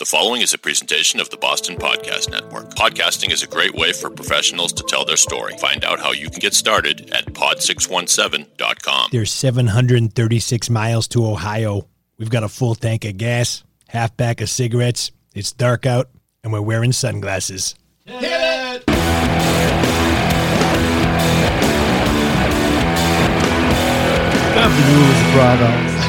[0.00, 2.70] The following is a presentation of the Boston Podcast Network.
[2.70, 5.58] Podcasting is a great way for professionals to tell their story.
[5.58, 9.10] Find out how you can get started at pod617.com.
[9.12, 11.86] There's 736 miles to Ohio.
[12.16, 15.12] We've got a full tank of gas, half pack of cigarettes.
[15.34, 16.08] It's dark out,
[16.42, 17.74] and we're wearing sunglasses.
[18.06, 18.84] Hit it!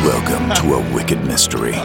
[0.05, 1.75] Welcome to a wicked mystery.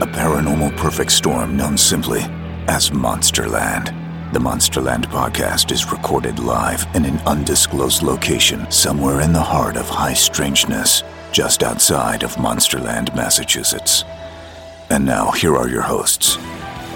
[0.00, 2.22] A paranormal perfect storm known simply
[2.66, 3.94] as Monsterland.
[4.32, 9.88] The Monsterland podcast is recorded live in an undisclosed location somewhere in the heart of
[9.88, 14.02] high strangeness, just outside of Monsterland, Massachusetts.
[14.90, 16.38] And now, here are your hosts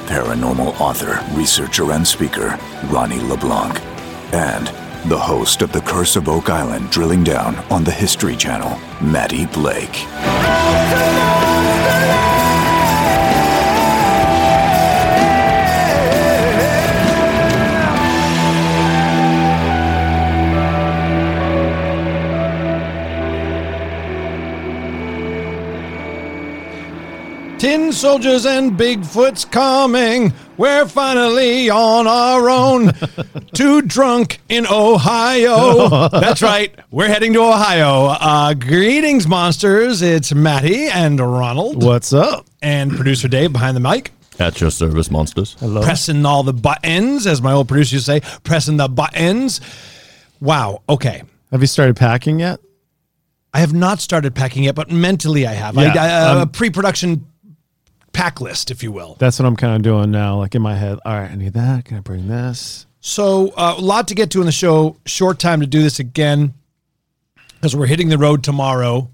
[0.09, 3.79] paranormal author, researcher, and speaker, Ronnie LeBlanc,
[4.33, 4.67] and
[5.09, 9.47] the host of The Curse of Oak Island Drilling Down on the History Channel, Matty
[9.47, 10.07] Blake.
[27.59, 30.33] Tin soldiers and Bigfoot's coming.
[30.57, 32.93] We're finally on our own.
[33.53, 36.09] Too drunk in Ohio.
[36.13, 36.73] That's right.
[36.93, 38.11] We're heading to Ohio.
[38.21, 40.03] Uh, greetings, monsters.
[40.03, 42.47] It's Matty and Ronald What's up?
[42.63, 44.13] and producer Dave behind the mic.
[44.39, 45.57] At your service, monsters.
[45.59, 45.83] Hello.
[45.83, 49.61] Pressing all the buttons, as my old producer used to say, pressing the buttons.
[50.41, 50.83] Wow.
[50.89, 51.25] Okay.
[51.51, 52.61] Have you started packing yet?
[53.53, 55.75] I have not started packing yet, but mentally I have.
[55.75, 57.27] Yeah, I, I, uh, a um, pre-production
[58.19, 59.17] pack list, if you will.
[59.21, 60.39] That's what I'm kind of doing now.
[60.39, 61.85] Like in my head, all right, I need that.
[61.85, 62.85] Can I bring this?
[63.01, 64.97] So uh, a lot to get to in the show.
[65.07, 66.53] Short time to do this again
[67.55, 69.09] because we're hitting the road tomorrow,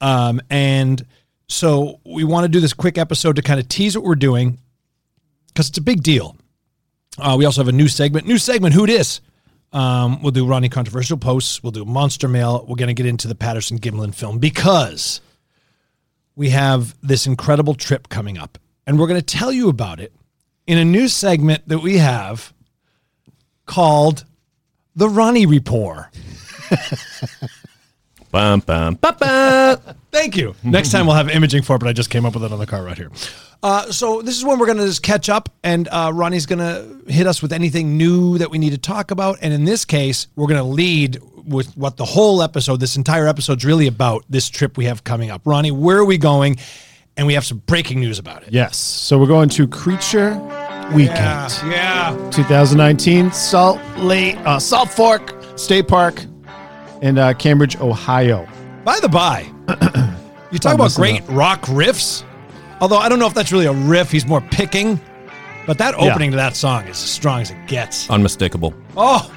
[0.00, 1.04] um, and
[1.48, 4.58] so we want to do this quick episode to kind of tease what we're doing
[5.48, 6.36] because it's a big deal.
[7.18, 8.28] Uh, we also have a new segment.
[8.28, 8.74] New segment.
[8.74, 9.20] Who dis?
[9.72, 11.64] Um, we'll do Ronnie controversial posts.
[11.64, 12.64] We'll do monster mail.
[12.68, 15.20] We're going to get into the Patterson Gimlin film because
[16.36, 20.12] we have this incredible trip coming up, and we're going to tell you about it
[20.66, 22.52] in a new segment that we have
[23.64, 24.24] called
[24.94, 26.06] the Ronnie Report.
[28.32, 29.96] Bum, bum, ba, ba.
[30.16, 30.54] Thank you.
[30.62, 32.58] Next time we'll have imaging for it, but I just came up with it on
[32.58, 33.10] the car right here.
[33.62, 36.58] Uh, so this is when we're going to just catch up, and uh, Ronnie's going
[36.58, 39.38] to hit us with anything new that we need to talk about.
[39.42, 43.28] And in this case, we're going to lead with what the whole episode, this entire
[43.28, 44.24] episode's really about.
[44.28, 45.70] This trip we have coming up, Ronnie.
[45.70, 46.56] Where are we going?
[47.18, 48.52] And we have some breaking news about it.
[48.52, 48.78] Yes.
[48.78, 50.34] So we're going to Creature
[50.94, 52.30] Weekend, yeah.
[52.32, 56.24] 2019, Salt Lake, uh, Salt Fork State Park,
[57.02, 58.46] in uh, Cambridge, Ohio.
[58.86, 59.40] By the by,
[60.52, 62.22] you talk I'm about messing great rock riffs.
[62.80, 65.00] Although I don't know if that's really a riff; he's more picking.
[65.66, 66.12] But that Yeah.
[66.12, 68.08] opening to that song is as strong as it gets.
[68.08, 68.72] Unmistakable.
[68.96, 69.28] Oh,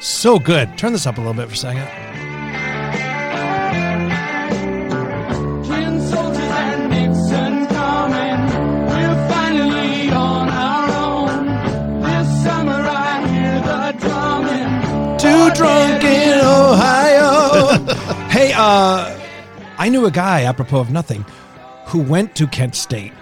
[0.00, 0.76] so good.
[0.76, 1.88] Turn this up a little bit for a second.
[5.64, 6.50] Tin soldiers
[18.62, 19.20] uh,
[19.78, 21.24] I knew a guy, apropos of nothing,
[21.86, 23.12] who went to Kent State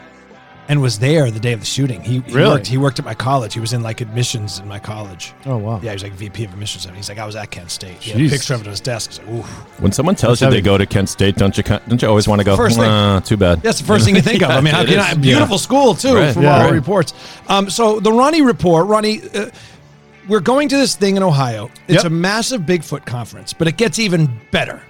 [0.68, 2.00] and was there the day of the shooting.
[2.00, 2.48] He, he Really?
[2.50, 2.66] worked.
[2.68, 3.54] He worked at my college.
[3.54, 5.32] He was in like admissions in my college.
[5.46, 5.80] Oh, wow.
[5.82, 6.84] Yeah, he was like VP of admissions.
[6.86, 7.96] And he's like, I was at Kent State.
[8.00, 8.30] He had a Jeez.
[8.30, 9.10] picture of it on his desk.
[9.10, 9.42] He's like, ooh.
[9.82, 12.06] When someone tells That's you they go to Kent State, don't you ki- don't you
[12.08, 12.56] always want to go?
[12.56, 12.84] First thing.
[12.88, 13.62] "Uh, too bad.
[13.62, 14.50] That's the first thing you think of.
[14.50, 15.08] I mean, how It can you is.
[15.14, 15.20] not?
[15.20, 16.32] Beautiful school too, Right.
[16.34, 16.54] from Yeah.
[16.58, 16.72] all Right.
[16.72, 17.14] reports.
[17.48, 19.46] Um, so the Ronnie report, Ronnie, uh,
[20.28, 21.68] we're going to this thing in Ohio.
[21.88, 22.12] It's Yep.
[22.12, 24.80] a massive Bigfoot conference, but it gets even better.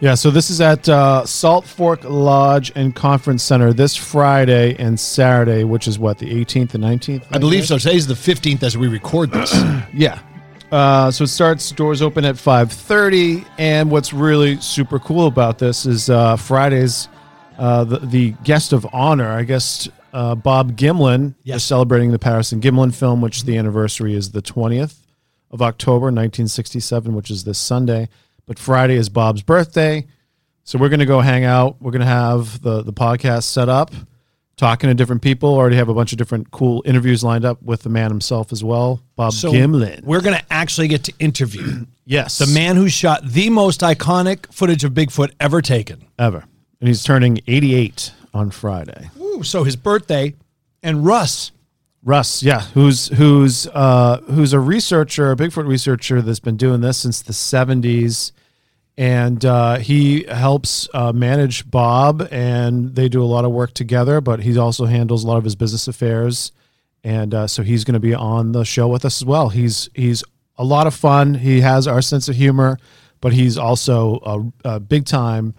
[0.00, 4.98] Yeah, so this is at uh, Salt Fork Lodge and Conference Center this Friday and
[4.98, 7.24] Saturday, which is what, the 18th and 19th?
[7.30, 7.76] I believe so.
[7.76, 9.52] Today's the fifteenth as we record this.
[9.92, 10.20] Yeah.
[10.72, 15.84] Uh, so it starts doors open at 5.30 and what's really super cool about this
[15.84, 17.08] is uh, friday's
[17.58, 21.56] uh, the, the guest of honor i guess uh, bob gimlin Yes.
[21.56, 24.94] is celebrating the patterson gimlin film which the anniversary is the 20th
[25.50, 28.08] of october 1967 which is this sunday
[28.50, 30.04] but friday is bob's birthday
[30.64, 33.68] so we're going to go hang out we're going to have the, the podcast set
[33.68, 33.92] up
[34.56, 37.82] talking to different people already have a bunch of different cool interviews lined up with
[37.84, 41.86] the man himself as well bob So gimlin we're going to actually get to interview
[42.06, 42.38] Yes.
[42.38, 46.04] the man who shot the most iconic footage of Bigfoot ever taken.
[46.18, 46.42] ever.
[46.80, 49.10] And he's turning 88 on Friday.
[49.20, 50.34] Ooh, so his birthday,
[50.82, 51.52] and Russ.
[52.02, 56.98] Russ, yeah, who's who's uh, who's a researcher, a Bigfoot researcher that's been doing this
[56.98, 58.32] since the 70s
[59.00, 64.20] and uh, he helps uh, manage Bob, and they do a lot of work together.
[64.20, 66.52] But he also handles a lot of his business affairs,
[67.02, 69.48] and uh, so he's going to be on the show with us as well.
[69.48, 70.22] He's he's
[70.58, 71.32] a lot of fun.
[71.32, 72.78] He has our sense of humor,
[73.22, 75.54] but he's also a, a big time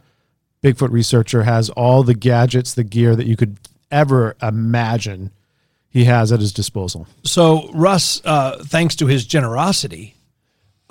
[0.62, 1.42] Bigfoot researcher.
[1.42, 3.58] Has all the gadgets, the gear that you could
[3.90, 5.32] ever imagine.
[5.90, 7.08] He has at his disposal.
[7.24, 10.16] So Russ, uh, thanks to his generosity,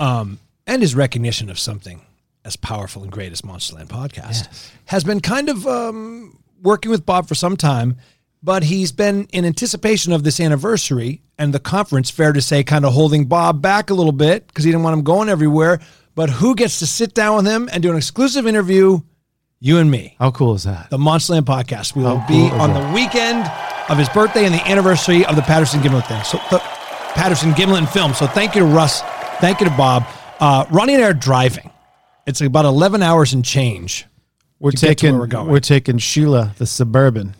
[0.01, 2.03] um, and his recognition of something
[2.45, 7.29] as powerful and great as Monsterland podcast, has been kind of um, working with Bob
[7.29, 7.97] for some time.
[8.43, 12.87] But he's been in anticipation of this anniversary and the conference, fair to say, kind
[12.87, 15.79] of holding Bob back a little bit because he didn't want him going everywhere.
[16.15, 19.01] But who gets to sit down with him and do an exclusive interview?
[19.63, 20.89] You and me How cool is that?
[20.89, 21.95] the Monsterland podcast.
[21.95, 22.89] We will How be cool on that?
[22.89, 23.47] the weekend
[23.91, 26.23] of his birthday and the anniversary of the Patterson Gimlin thing.
[26.25, 26.61] So the
[27.15, 28.15] Patterson Gimlin film.
[28.15, 29.03] So thank you to Russ.
[29.43, 30.07] Thank you to Bob.
[30.41, 31.71] Uh, Ronnie and I are driving.
[32.31, 34.07] It's about 11 hours and change.
[34.59, 35.49] We're to get to taking we're, going.
[35.49, 37.35] we're taking Sheila the suburban.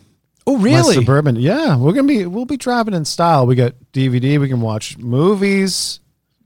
[0.45, 0.95] Oh, My really?
[0.95, 1.35] suburban.
[1.35, 3.45] Yeah, we're gonna be we'll be driving in style.
[3.45, 4.39] We got DVD.
[4.39, 5.99] We can watch movies.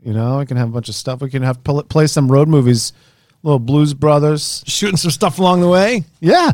[0.03, 1.21] You know, we can have a bunch of stuff.
[1.21, 2.93] We can have play some road movies.
[3.41, 4.63] Little Blues Brothers.
[4.67, 6.03] Shooting some stuff along the way.
[6.19, 6.51] Yeah,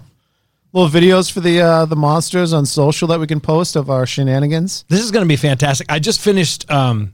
[0.73, 4.05] little videos for the uh, the monsters on social that we can post of our
[4.05, 4.85] shenanigans.
[4.87, 5.91] This is going to be fantastic.
[5.91, 7.13] I just finished um,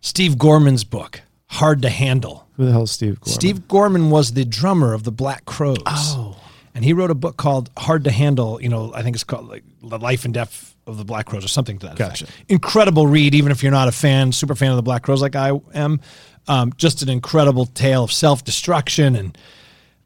[0.00, 2.48] Steve Gorman's book, Hard to Handle.
[2.56, 3.20] Who the hell is Steve?
[3.20, 3.34] Gorman?
[3.34, 5.76] Steve Gorman was the drummer of the Black Crowes.
[5.86, 6.36] Oh.
[6.74, 8.60] And he wrote a book called Hard to Handle.
[8.60, 11.44] You know, I think it's called like The Life and Death of the Black Crowes
[11.44, 12.24] or something to that Gotcha.
[12.24, 12.44] effect.
[12.48, 15.36] Incredible read, even if you're not a fan, super fan of the Black Crowes like
[15.36, 16.00] I am.
[16.48, 19.16] Um, just an incredible tale of self destruction.
[19.16, 19.38] And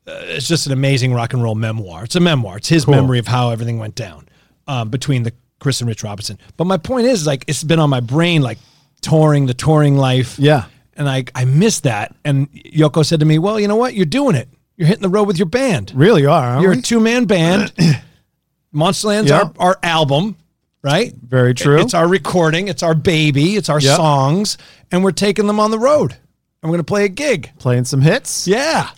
[0.07, 2.05] uh, it's just an amazing rock and roll memoir.
[2.05, 4.29] It's a memoir, it's his memory of how everything went down
[4.67, 6.39] um, between the Chris and Rich Robinson.
[6.57, 8.59] But my point is, like, it's been on my brain, like
[9.01, 10.39] touring, the touring life.
[10.39, 10.67] Yeah.
[10.99, 12.15] And I, I missed that.
[12.25, 13.95] And Yoko said to me, Well, you know what?
[13.95, 14.49] You're doing it.
[14.77, 15.93] You're hitting the road with your band.
[15.95, 16.61] Really are.
[16.61, 16.79] You're we?
[16.79, 17.73] a two man band.
[18.75, 19.43] Monsterland's Yeah.
[19.43, 20.37] our, our album,
[20.83, 21.15] right?
[21.15, 21.81] Very true.
[21.81, 22.69] It's our recording.
[22.69, 23.57] It's our baby.
[23.57, 23.97] It's our Yep.
[23.97, 24.59] songs.
[24.93, 26.13] And we're taking them on the road.
[26.13, 27.51] And we're going to play a gig.
[27.59, 28.47] playing some hits.
[28.47, 28.91] Yeah.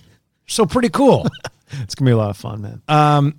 [0.47, 1.27] So pretty cool.
[1.85, 2.83] It's gonna be a lot of fun, man.
[2.89, 3.31] Uh,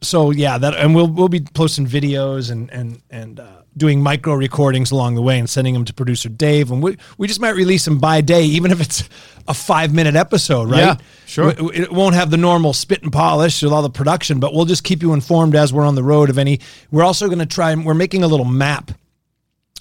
[0.00, 4.34] so yeah, that and we'll we'll be posting videos and and and uh, doing micro
[4.34, 7.54] recordings along the way and sending them to producer Dave, and we we just might
[7.54, 9.08] release them by day, even if it's
[9.46, 10.78] a five minute episode, right?
[10.80, 10.96] Yeah,
[11.26, 11.52] sure.
[11.54, 14.66] W- It won't have the normal spit and polish with all the production, but we'll
[14.66, 16.60] just keep you informed as we're on the road of any.
[16.90, 18.90] We're also going to try and we're making a little map,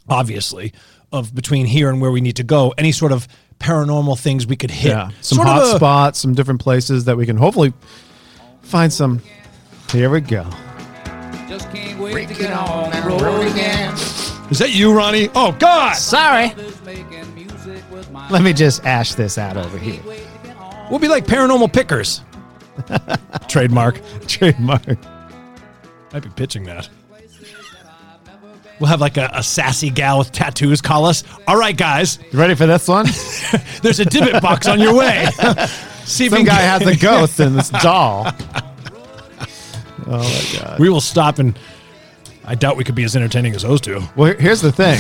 [0.08, 0.72] obviously,
[1.12, 2.74] of between here and where we need to go.
[2.78, 3.28] Any sort of
[3.60, 4.90] paranormal things we could hit.
[4.92, 7.74] Yeah, some Sort hot a- spots, some different places that we can hopefully
[8.62, 9.22] find some.
[9.92, 10.46] Here we go.
[12.08, 13.94] Just can't to get on the road again.
[14.50, 15.30] Is that you, Ronnie?
[15.36, 15.94] Oh God!
[15.94, 16.54] Sorry.
[16.86, 20.02] Making music with my Let me just ash this out over here.
[20.90, 22.22] We'll be like paranormal pickers.
[23.48, 24.00] Trademark.
[24.28, 24.98] Trademark.
[26.14, 26.88] Might be pitching that.
[28.80, 31.24] We'll have like a, a sassy gal with tattoos call us.
[31.48, 33.06] All right, guys, You ready for this one?
[33.82, 35.26] there's a divot box on your way.
[36.06, 38.28] See if Some guy has a ghost in this doll.
[40.10, 40.80] Oh my oh, god.
[40.80, 41.58] We will stop and
[42.48, 44.02] I doubt we could be as entertaining as those two.
[44.16, 45.00] Well, here's the thing.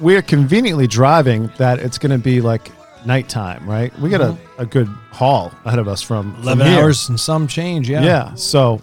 [0.00, 2.72] We're conveniently driving that it's going to be like
[3.06, 3.96] nighttime, right?
[4.00, 4.62] We got a, mm-hmm.
[4.62, 6.80] a good haul ahead of us from from 11 here.
[6.80, 8.02] hours and some change, yeah.
[8.02, 8.34] Yeah.
[8.34, 8.80] So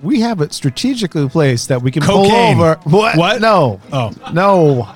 [0.00, 2.30] we have it strategically placed that we can Cocaine.
[2.30, 2.80] pull over.
[2.84, 3.16] What?
[3.16, 3.40] What?
[3.40, 3.80] No.
[3.92, 4.14] Oh.
[4.32, 4.88] No.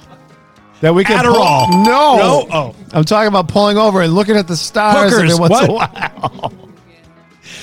[0.81, 1.67] That we can Adderall.
[1.71, 2.17] Pull, no.
[2.17, 2.49] No?
[2.53, 2.77] Oh.
[2.93, 5.41] I'm talking about pulling over and looking at the stars every Hookers.
[5.41, 6.53] once in a while.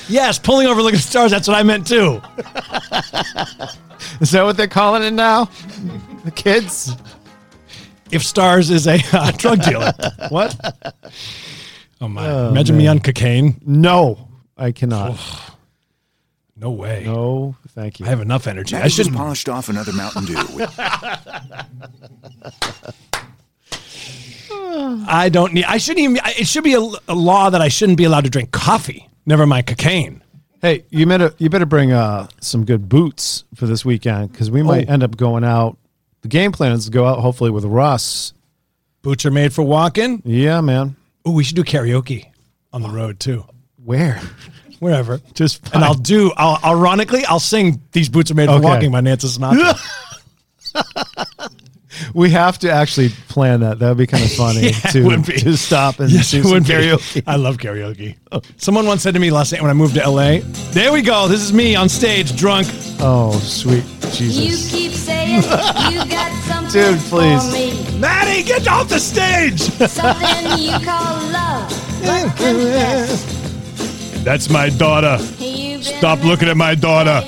[0.10, 1.30] Yes, pulling over looking at the stars.
[1.30, 2.20] That's what I meant too.
[4.22, 5.46] Is that what they're calling it now?
[6.26, 6.96] The kids?
[8.12, 9.94] If stars is a uh, drug dealer.
[10.30, 10.56] What?
[12.02, 12.50] Oh my.
[12.50, 13.62] Imagine me on cocaine.
[13.66, 15.20] No, I cannot.
[16.56, 17.04] No way.
[17.06, 18.06] No, thank you.
[18.06, 18.76] I have enough energy.
[18.76, 19.16] I I just shouldn't.
[19.16, 20.36] polished off another Mountain Dew.
[25.08, 25.66] I don't need.
[25.66, 26.20] I shouldn't even.
[26.38, 29.08] It should be a, a law that I shouldn't be allowed to drink coffee.
[29.26, 30.22] Never mind cocaine.
[30.62, 34.62] Hey, you better you better bring uh, some good boots for this weekend because we
[34.62, 34.94] might Oh.
[34.94, 35.78] end up going out.
[36.22, 38.34] The game plan is to go out hopefully with Russ.
[39.02, 40.22] Boots are made for walking.
[40.26, 40.98] Yeah, man.
[41.26, 42.26] Oh, we should do karaoke
[42.74, 43.46] on the road too.
[43.84, 44.20] Where?
[44.80, 45.22] Wherever.
[45.34, 46.34] Just And I'll do.
[46.36, 49.80] I'll ironically, I'll sing "These Boots Are Made for Walking" by Nancy Sinatra.
[52.14, 53.80] we have to actually plan that.
[53.80, 55.34] That would be kind of funny Yeah, to, would be.
[55.40, 56.70] to stop and yes, do some would be.
[56.74, 57.24] karaoke.
[57.28, 58.16] I love karaoke.
[58.58, 60.40] Someone once said to me last night when I moved to LA,
[60.72, 61.28] "There we go.
[61.28, 62.68] This is me on stage, drunk."
[63.02, 64.72] Oh, sweet You Jesus.
[64.72, 65.42] keep saying you
[66.10, 67.46] got something Dude, please.
[67.46, 68.00] for me.
[68.00, 69.60] Matty, get off the stage.
[69.62, 72.02] Something you call love.
[74.24, 75.18] That's my daughter.
[75.82, 77.24] Stop looking at my daughter.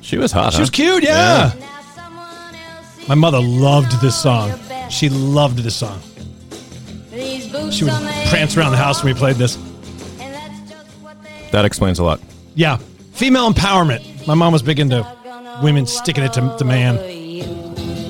[0.00, 0.52] She was hot.
[0.52, 1.52] She was cute, yeah.
[3.12, 4.58] My mother loved this song.
[4.88, 6.00] She loved this song.
[7.70, 7.92] She would
[8.30, 9.58] prance around the house when we played this.
[11.50, 12.22] That explains a lot.
[12.54, 12.78] Yeah.
[13.12, 14.26] Female empowerment.
[14.26, 15.06] My mom was big into
[15.62, 16.96] women sticking it to the man.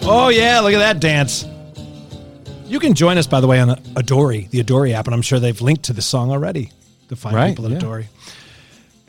[0.04, 1.46] Oh, yeah, look at that dance.
[2.66, 5.40] You can join us, by the way, on Adori, the Adori app, and I'm sure
[5.40, 6.70] they've linked to the song already.
[7.08, 7.78] The Fine Right, People at yeah.
[7.80, 8.06] Adori.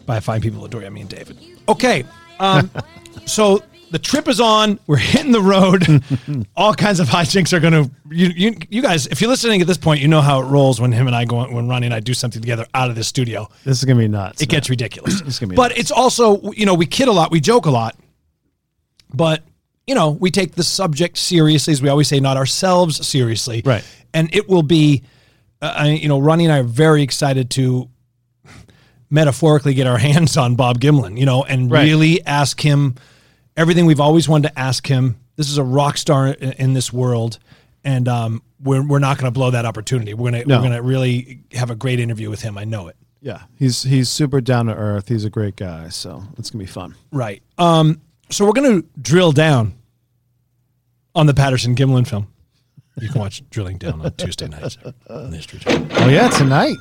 [0.07, 1.38] By Fine People at Adori, I mean David.
[1.69, 2.03] Okay.
[2.39, 2.71] Um,
[3.27, 3.62] so
[3.93, 4.79] the trip is on.
[4.88, 6.03] We're hitting the road.
[6.57, 7.91] All kinds of hijinks are going to.
[8.09, 10.81] You, you, you guys, if you're listening at this point, you know how it rolls
[10.81, 13.03] when him and I go, when Ronnie and I do something together out of the
[13.03, 13.47] studio.
[13.63, 14.41] This is gonna be nuts.
[14.41, 15.21] It gets ridiculous.
[15.39, 15.79] gonna be but nuts.
[15.81, 17.95] it's also, you know, we kid a lot, we joke a lot,
[19.13, 19.43] but
[19.85, 23.62] you know, we take the subject seriously, as we always say, not ourselves seriously.
[23.63, 23.83] Right.
[24.13, 25.03] And it will be,
[25.62, 27.89] uh, I- you know, Ronnie and I are very excited to
[29.09, 31.83] metaphorically get our hands on Bob Gimlin, you know, and Right.
[31.83, 32.95] really ask him
[33.57, 35.19] everything we've always wanted to ask him.
[35.36, 37.39] This is a rock star in, in this world.
[37.83, 40.13] And um, we're, we're not going to blow that opportunity.
[40.13, 40.55] We're going to No.
[40.57, 42.57] we're going to really have a great interview with him.
[42.57, 42.95] I know it.
[43.22, 45.07] Yeah, he's he's super down to earth.
[45.07, 46.93] He's a great guy, so it's gonna be fun.
[47.10, 47.41] Right.
[47.57, 49.75] Um, so we're going to drill down
[51.15, 52.27] on the Patterson Gimlin film.
[53.00, 54.77] You can watch Drilling Down on Tuesday nights
[55.10, 55.88] on the History Channel.
[55.91, 56.75] Oh yeah, tonight.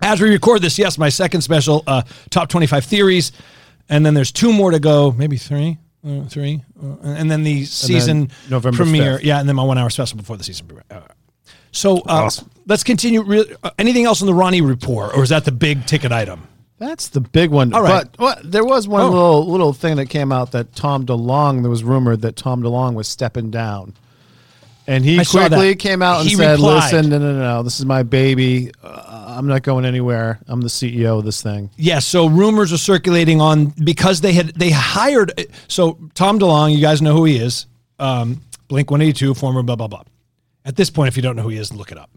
[0.00, 3.32] As we record this, yes, my second special, uh, Top 25 Theories.
[3.88, 6.62] And then there's two more to go, maybe three, uh, three.
[6.82, 9.18] Uh, and then the season November premiere.
[9.18, 9.22] 5th.
[9.24, 10.84] Yeah, and then my one hour special before the season premiere.
[10.90, 11.00] Uh,
[11.72, 12.50] so uh, Awesome.
[12.66, 13.22] let's continue.
[13.22, 16.46] Re- uh, anything else on the Ronnie report, or is that the big ticket item?
[16.78, 17.72] That's the big one.
[17.74, 18.04] All right.
[18.12, 19.08] But what, there was one Oh.
[19.10, 21.62] little little thing that came out that Tom DeLonge.
[21.62, 23.94] There was rumored that Tom DeLonge was stepping down,
[24.88, 26.92] and he I quickly came out and He said, replied.
[26.92, 28.72] "Listen, no, no, no, this is my baby.
[28.82, 30.40] Uh, I'm not going anywhere.
[30.48, 32.04] I'm the CEO of this thing." Yes.
[32.06, 35.32] so rumors are circulating on because they had they hired.
[35.68, 37.66] So Tom DeLonge, you guys know who he is.
[38.00, 40.02] Um, Blink One Eighty Two, former blah blah blah.
[40.64, 42.10] At this point, if you don't know who he is, look it up.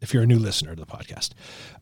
[0.00, 1.30] If you're a new listener to the podcast,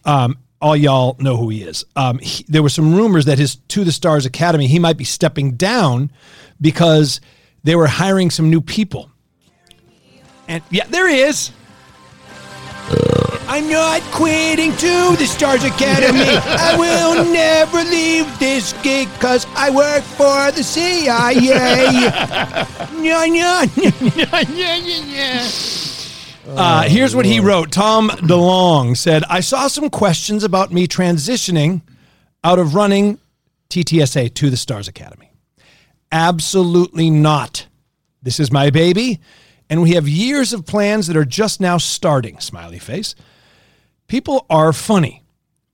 [0.04, 1.84] um, all y'all know who he is.
[1.96, 5.04] Um, he- there were some rumors that his To the Stars Academy he might be
[5.04, 6.10] stepping down
[6.60, 7.20] because
[7.64, 9.10] they were hiring some new people.
[10.52, 11.50] And yeah, there he is.
[13.48, 16.20] I'm not quitting to the Stars Academy.
[16.26, 21.32] I will never leave this gig because I work for the CIA.
[21.40, 22.66] Yeah,
[23.00, 23.64] yeah, yeah,
[24.50, 25.48] yeah, yeah.
[26.48, 27.72] Uh, here's what he wrote.
[27.72, 31.80] Tom DeLonge said, I saw some questions about me transitioning
[32.44, 33.18] out of running
[33.70, 35.32] TTSA to the Stars Academy.
[36.10, 37.66] Absolutely not.
[38.22, 39.18] This is my baby,
[39.72, 42.38] and we have years of plans that are just now starting.
[42.40, 43.14] Smiley face.
[44.06, 45.24] People are funny.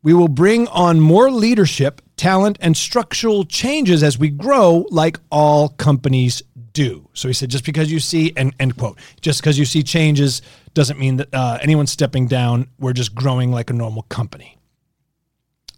[0.04, 5.70] We will bring on more leadership, talent, and structural changes as we grow, like all
[5.70, 7.08] companies do.
[7.12, 10.42] So he said, just because you see, and end quote, just because you see changes
[10.74, 12.68] doesn't mean that uh, anyone's stepping down.
[12.78, 14.58] We're just growing like a normal company.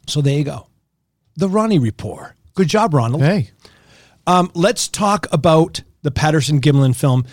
[0.07, 0.67] So there you go.
[1.37, 2.35] The Ronnie Report.
[2.55, 3.23] Good job, Ronald.
[3.23, 3.51] Hey,
[4.27, 7.25] Um, let's talk about the Patterson Gimlin film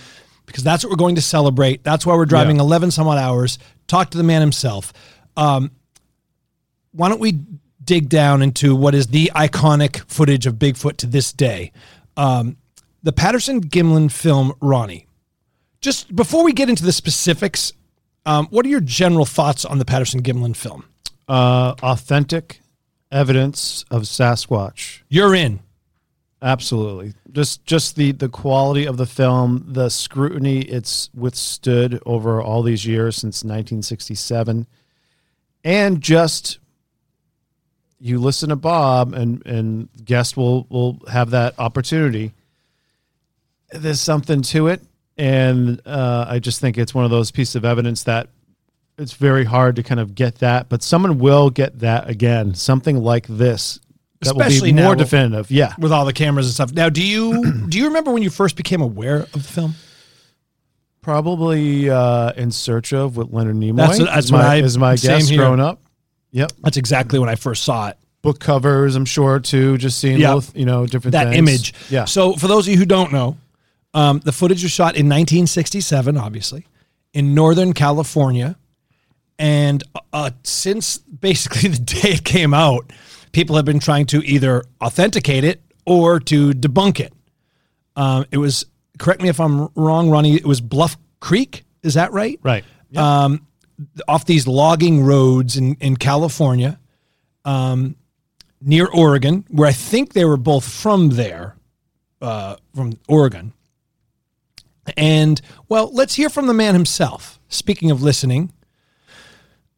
[0.47, 1.83] because that's what we're going to celebrate.
[1.83, 2.63] That's why we're driving Yeah.
[2.63, 3.59] 11 some odd hours.
[3.85, 4.91] Talk to the man himself.
[5.37, 5.69] Um,
[6.91, 7.39] why don't we
[7.83, 11.71] dig down into what is the iconic footage of Bigfoot to this day?
[12.17, 12.57] Um,
[13.03, 15.05] the Patterson Gimlin film, Ronnie.
[15.79, 17.71] Just before we get into the specifics,
[18.25, 20.85] um, what are your general thoughts on the Patterson Gimlin film?
[21.29, 22.61] uh, authentic
[23.11, 25.01] evidence of Sasquatch.
[25.09, 25.59] You're in.
[26.41, 27.13] Absolutely.
[27.31, 32.85] Just just the the quality of the film, the scrutiny it's withstood over all these
[32.85, 34.67] years since 1967.
[35.63, 36.59] And just
[37.99, 42.33] you listen to Bob and and guest will will have that opportunity.
[43.71, 44.81] There's something to it
[45.17, 48.29] and uh, I just think it's one of those pieces of evidence that
[48.99, 52.53] it's very hard to kind of get that, but someone will get that again.
[52.53, 53.79] Something like this
[54.21, 55.51] that Especially will be more with- definitive.
[55.51, 55.73] Yeah.
[55.77, 56.71] with all the cameras and stuff.
[56.73, 59.75] Now, do you do you remember when you first became aware of the film?
[61.01, 63.77] Probably uh, in search of with Leonard Nimoy.
[63.77, 65.39] That's- that's my, I- is my guess here.
[65.39, 65.79] growing up.
[66.31, 66.51] Yep.
[66.63, 67.97] That's exactly when I first saw it.
[68.21, 69.77] Book covers, I'm sure too.
[69.77, 70.33] Just seeing Yeah.
[70.33, 71.37] both, you know, different That things.
[71.37, 71.73] image.
[71.89, 72.05] Yeah.
[72.05, 73.37] So, for those of you who don't know,
[73.93, 76.65] um, the footage was shot in 1967, obviously,
[77.13, 78.57] in Northern California,
[79.39, 79.81] and
[80.11, 82.91] uh, since basically the day it came out,
[83.31, 87.13] people have been trying to either authenticate it or to debunk it.
[87.95, 88.65] Um, it was
[88.99, 90.35] correct me if I'm wrong, Ronnie.
[90.35, 91.63] It was Bluff Creek.
[91.83, 92.39] Is that right?
[92.43, 92.63] right.
[92.95, 93.45] Um,
[94.07, 96.79] off these logging roads in in California,
[97.45, 97.95] um,
[98.61, 101.55] near Oregon, where I think they were both from there,
[102.21, 103.53] uh, from Oregon.
[104.95, 107.39] And well, let's hear from the man himself.
[107.49, 108.53] Speaking of listening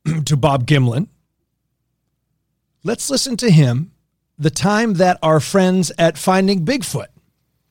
[0.25, 1.07] to Bob Gimlin,
[2.83, 3.91] let's listen to him
[4.37, 7.07] the time that our friends at Finding Bigfoot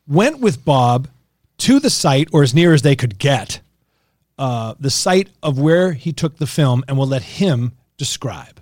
[0.06, 1.08] went with Bob
[1.58, 3.60] to the site, or as near as they could get,
[4.38, 8.60] uh, the site of where he took the film, and we'll let him describe.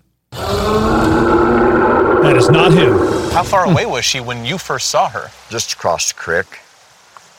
[2.22, 2.96] That is not him.
[3.32, 5.30] How far away was she when you first saw her?
[5.50, 6.46] just across the creek,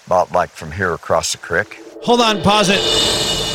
[0.06, 1.82] about like from here across the creek.
[2.04, 3.47] Hold on, pause it.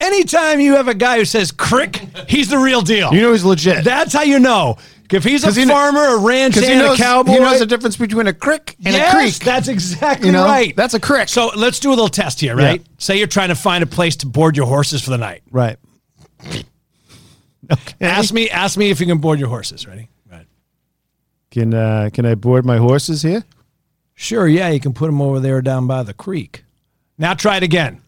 [0.00, 1.96] Anytime you have a guy who says crick,
[2.28, 3.12] he's the real deal.
[3.14, 3.84] You know he's legit.
[3.84, 4.76] That's how you know.
[5.12, 7.60] If he's a 'Cause he kn- farmer, a ranch he knows, a cowboy, he knows
[7.60, 9.34] the difference between a crick and yes, a creek.
[9.36, 10.74] That's exactly You know, right.
[10.74, 11.28] that's a crick.
[11.28, 12.82] So let's do a little test here, right?
[12.98, 15.42] Say you're trying to find a place to board your horses for the night.
[15.52, 15.76] right.
[17.72, 17.94] Okay.
[18.02, 19.86] Ask me, ask me if you can board your horses.
[19.86, 20.10] Ready?
[20.30, 20.44] Right.
[21.50, 23.42] Can uh, can I board my horses here?
[24.14, 24.46] Sure.
[24.46, 26.64] Yeah, you can put them over there down by the creek.
[27.16, 28.02] Now try it again.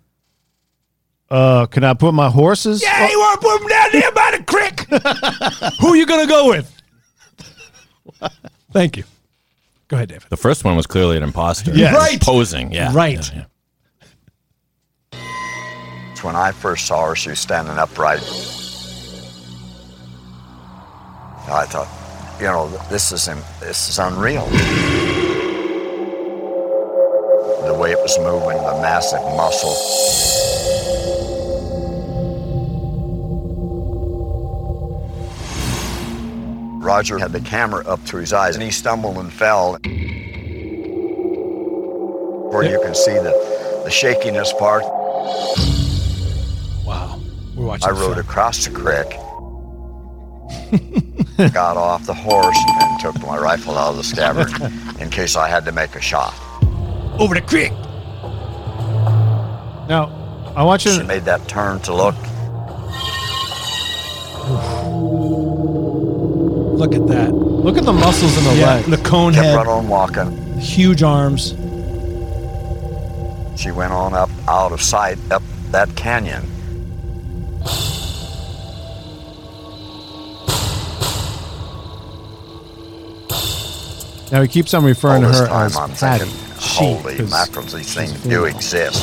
[1.28, 2.82] Uh, can I put my horses?
[2.82, 4.86] Yeah, you want to put them down there by the creek?
[5.80, 6.72] Who you gonna go with?
[8.72, 9.04] Thank you.
[9.88, 10.24] Go ahead, David.
[10.30, 11.72] The first one was clearly an imposter.
[11.72, 11.90] Yes.
[11.90, 12.20] He was Right.
[12.20, 12.72] Posing.
[12.72, 12.92] Yeah.
[12.94, 13.28] Right.
[13.34, 13.44] Yeah,
[15.12, 15.18] yeah.
[16.12, 18.20] It's when I first saw her, she was standing upright.
[21.48, 21.88] I thought,
[22.40, 23.26] you know, this is
[23.60, 24.44] this is unreal.
[27.66, 29.74] The way it was moving, the massive muscle.
[36.86, 39.72] Roger had the camera up to his eyes, and he stumbled and fell.
[42.52, 43.32] Where you can see the,
[43.84, 44.84] the shakiness part.
[46.86, 47.20] Wow.
[47.56, 47.88] We're watching.
[47.88, 49.10] I rode across the creek,
[51.52, 54.52] got off the horse, and took my rifle out of the scabbard
[55.00, 56.34] in case I had to make a shot.
[57.18, 57.72] over the creek.
[59.88, 61.04] Now, I want you She to.
[61.04, 62.14] made that turn to look.
[66.76, 67.32] Look at that.
[67.34, 68.84] Look at the muscles in the Yeah, leg.
[68.86, 70.58] the cone Kept head, right on walking.
[70.58, 71.54] huge arms.
[73.60, 76.42] She went on up out of sight up that canyon.
[84.32, 86.24] Now he keeps on referring All to her time as I'm Patty.
[86.24, 89.02] thinking, She, holy 'cause mackerels, these things do exist.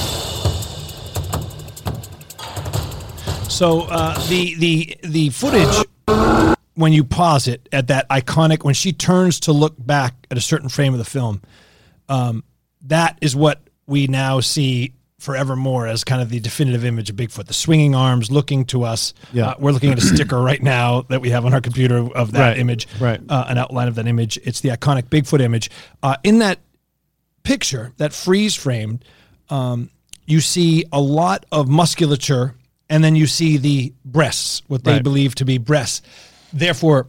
[3.49, 5.85] So uh, the the the footage
[6.75, 10.41] when you pause it at that iconic when she turns to look back at a
[10.41, 11.41] certain frame of the film,
[12.09, 12.43] um,
[12.85, 17.45] that is what we now see forevermore as kind of the definitive image of Bigfoot.
[17.45, 19.13] The swinging arms looking to us.
[19.31, 19.49] Yeah.
[19.51, 22.33] Uh, we're looking at a sticker right now that we have on our computer of
[22.33, 22.87] that Right, image.
[22.99, 23.21] right.
[23.29, 24.37] Uh, an outline of that image.
[24.43, 25.69] It's the iconic Bigfoot image.
[26.01, 26.59] Uh, in that
[27.43, 29.05] picture, that freeze framed,
[29.49, 29.89] um,
[30.25, 32.55] you see a lot of musculature,
[32.89, 35.03] and then you see the breasts, what they Right.
[35.03, 36.01] believe to be breasts.
[36.53, 37.07] Therefore,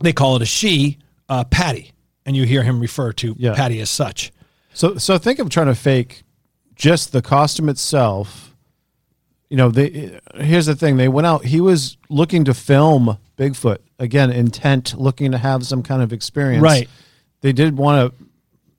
[0.00, 0.98] they call it a she,
[1.28, 1.92] uh, Patty,
[2.24, 3.54] and you hear him refer to Yeah.
[3.54, 4.32] Patty as such.
[4.72, 6.22] So, so think of trying to fake
[6.76, 8.54] just the costume itself.
[9.50, 11.44] You know, they here's the thing: they went out.
[11.44, 16.62] He was looking to film Bigfoot again, intent, looking to have some kind of experience.
[16.62, 16.88] Right.
[17.40, 18.24] They did want to.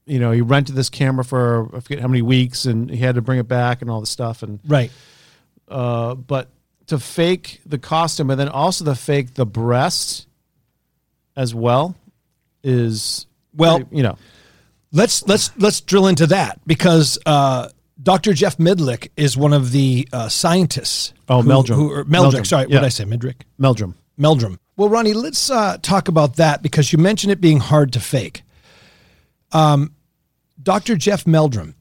[0.05, 3.15] You know, he rented this camera for I forget how many weeks, and he had
[3.15, 4.41] to bring it back and all the stuff.
[4.41, 4.91] And Right.
[5.67, 6.47] uh, but
[6.89, 10.28] to fake the costume and then also to fake the breasts
[11.36, 11.95] as well
[12.63, 13.25] is
[13.56, 14.17] Well- you know
[14.91, 17.69] Let's let's let's drill into that because uh,
[18.02, 18.34] Dr.
[18.34, 21.13] Jeff Midlick is one of the uh, scientists.
[21.28, 21.75] Oh, who- Meldrum.
[21.80, 23.04] Who, or Meldrick, Meldrum, sorry, what did I say?
[23.06, 23.41] Midrick?
[23.60, 23.93] Meldrum.
[24.17, 24.60] Meldrum.
[24.78, 28.41] Well, Ronnie, let's uh, talk about that because you mentioned it being hard to fake.
[29.52, 29.93] Um,
[30.62, 30.95] Dr.
[30.95, 31.75] Jeff Meldrum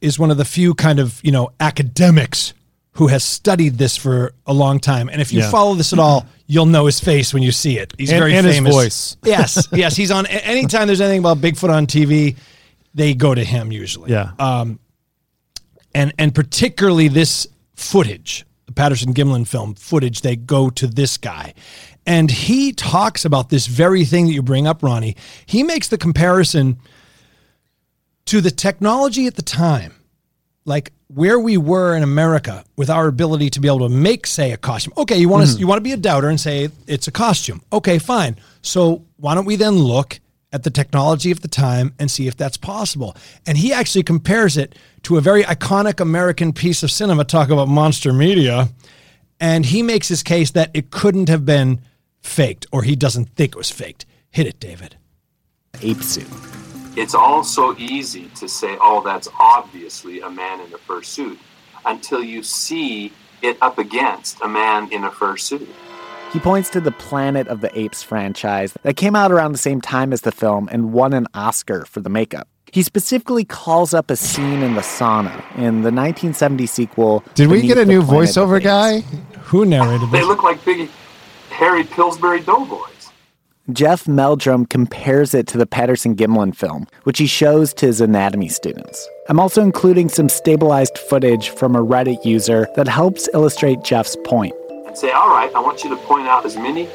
[0.00, 2.52] is one of the few kind of you know academics
[2.94, 5.50] who has studied this for a long time, and if you Yeah.
[5.50, 7.94] follow this at all, you'll know his face when you see it.
[7.96, 8.74] He's And- very and his famous.
[8.74, 9.16] voice.
[9.24, 10.26] yes, yes, he's on.
[10.26, 12.36] Anytime there's anything about Bigfoot on TV,
[12.94, 14.30] they go to him usually Yeah.
[14.40, 14.80] Um,
[15.94, 21.54] and and particularly this footage, the Patterson Gimlin film footage, they go to this guy.
[22.06, 25.16] And he talks about this very thing that you bring up, Ronnie.
[25.46, 26.78] He makes the comparison
[28.26, 29.94] to the technology at the time,
[30.64, 34.52] like where we were in America with our ability to be able to make, say,
[34.52, 34.92] a costume.
[34.96, 35.60] Okay, you want to mm-hmm.
[35.60, 37.62] you want to be a doubter and say it's a costume.
[37.72, 38.36] Okay, fine.
[38.62, 40.20] So why don't we then look
[40.52, 43.16] at the technology of the time and see if that's possible.
[43.46, 47.68] And he actually compares it to a very iconic American piece of cinema, talk about
[47.68, 48.68] monster media.
[49.38, 51.80] And he makes his case that it couldn't have been
[52.20, 54.04] faked, or he doesn't think it was faked.
[54.30, 54.96] Hit it, David.
[55.80, 56.26] ape suit.
[56.96, 61.38] It's all so easy to say, oh, that's obviously a man in a fur suit,
[61.84, 65.68] until you see it up against a man in a fur suit.
[66.32, 69.80] He points to the Planet of the Apes franchise that came out around the same
[69.80, 72.48] time as the film and won an Oscar for the makeup.
[72.72, 77.24] He specifically calls up a scene in the sauna in the 1970 sequel.
[77.34, 79.00] Did we get a new voiceover guy?
[79.50, 80.88] Who narrated They look like big,
[81.50, 82.99] hairy Pillsbury Doughboys.
[83.74, 88.48] Jeff Meldrum compares it to the Patterson Gimlin film, which he shows to his anatomy
[88.48, 89.08] students.
[89.28, 94.54] I'm also including some stabilized footage from a Reddit user that helps illustrate Jeff's point.
[94.86, 96.88] and say, all right, I want you to point out as many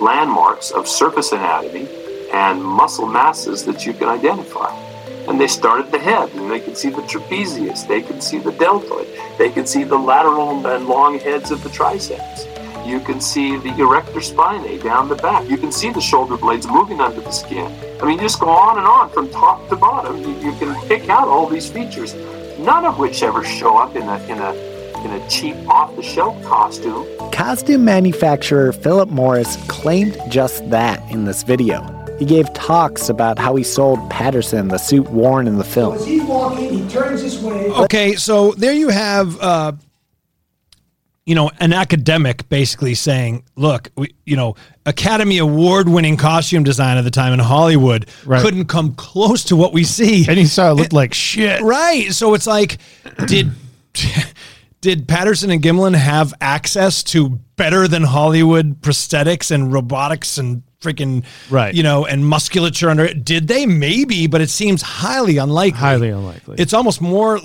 [0.00, 1.88] landmarks of surface anatomy
[2.32, 4.72] and muscle masses that you can identify.
[5.28, 8.38] And they start at the head, and they can see the trapezius, they can see
[8.38, 9.06] the deltoid,
[9.38, 12.46] they can see the lateral and long heads of the triceps.
[12.86, 15.48] You can see the erector spinae down the back.
[15.48, 17.72] You can see the shoulder blades moving under the skin.
[18.00, 20.18] I mean, you just go on and on from top to bottom.
[20.20, 22.14] You, you can pick out all these features,
[22.58, 24.72] none of which ever show up in a in a
[25.04, 27.04] in a cheap off-the-shelf costume.
[27.32, 31.82] Costume manufacturer Philip Morris claimed just that in this video.
[32.18, 35.94] He gave talks about how he sold Patterson the suit worn in the film.
[35.94, 37.68] As he's walking, he turns this way.
[37.70, 39.72] Okay, so there you have, uh,
[41.24, 44.56] you know, an academic basically saying, "Look, we, you know,
[44.86, 48.42] Academy Award-winning costume design at the time in Hollywood Right.
[48.42, 51.60] couldn't come close to what we see." And he saw it looked like shit.
[51.62, 52.12] Right.
[52.12, 52.78] So it's like,
[53.26, 53.52] did
[54.80, 61.24] did Patterson and Gimlin have access to better than Hollywood prosthetics and robotics and freaking
[61.48, 61.74] Right.
[61.74, 63.24] you know and musculature under it?
[63.24, 63.64] Did they?
[63.66, 65.78] Maybe, but it seems highly unlikely.
[65.78, 66.56] Highly unlikely.
[66.58, 67.40] It's almost more.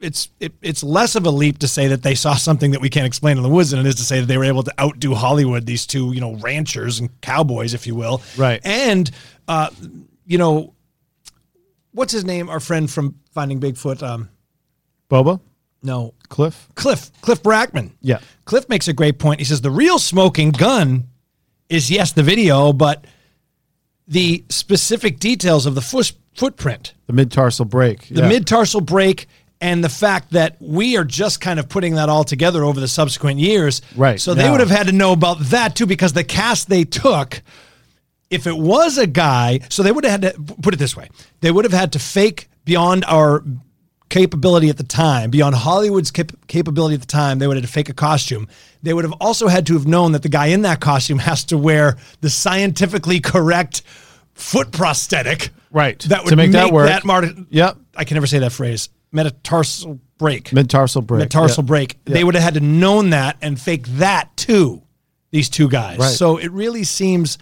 [0.00, 2.90] It's it, it's less of a leap to say that they saw something that we
[2.90, 4.72] can't explain in the woods than it is to say that they were able to
[4.80, 5.64] outdo Hollywood.
[5.66, 8.20] These two, you know, ranchers and cowboys, if you will.
[8.36, 8.60] Right.
[8.64, 9.10] And
[9.48, 9.70] uh,
[10.26, 10.74] you know,
[11.92, 12.48] what's his name?
[12.50, 14.02] Our friend from Finding Bigfoot.
[14.02, 14.28] Um,
[15.10, 15.40] Boba?
[15.82, 16.68] no, Cliff?
[16.74, 17.10] Cliff.
[17.20, 17.92] Cliff Barackman.
[18.00, 18.18] Yeah.
[18.46, 19.38] Cliff makes a great point.
[19.38, 21.08] He says the real smoking gun
[21.74, 23.04] is yes the video, but
[24.06, 28.08] the specific details of the foot, footprint, The mid tarsal break.
[28.08, 29.26] the mid tarsal break,
[29.60, 32.88] and the fact that we are just kind of putting that all together over the
[32.88, 33.80] subsequent years.
[33.96, 36.84] Right, So they would have had to know about that too, because the cast they
[36.84, 37.42] took,
[38.30, 41.08] if it was a guy, so they would have had to put it this way:
[41.40, 43.42] they would have had to fake beyond our
[44.14, 47.70] capability at the time, beyond Hollywood's cap- capability at the time, they would have to
[47.70, 48.46] fake a costume.
[48.80, 51.42] They would have also had to have known that the guy in that costume has
[51.46, 53.82] to wear the scientifically correct
[54.34, 55.50] foot prosthetic.
[55.72, 55.98] Right.
[55.98, 56.86] That To would make that work.
[56.86, 57.76] That mar- Yep.
[57.96, 58.88] I can never say that phrase.
[59.10, 60.52] Metatarsal break.
[60.52, 61.18] Metatarsal break.
[61.18, 61.66] Metatarsal yeah.
[61.66, 61.98] break.
[62.06, 62.14] Yeah.
[62.14, 64.82] They would have had to known that and fake that too.
[65.32, 65.98] These two guys.
[65.98, 66.12] Right.
[66.12, 67.38] So it really seems,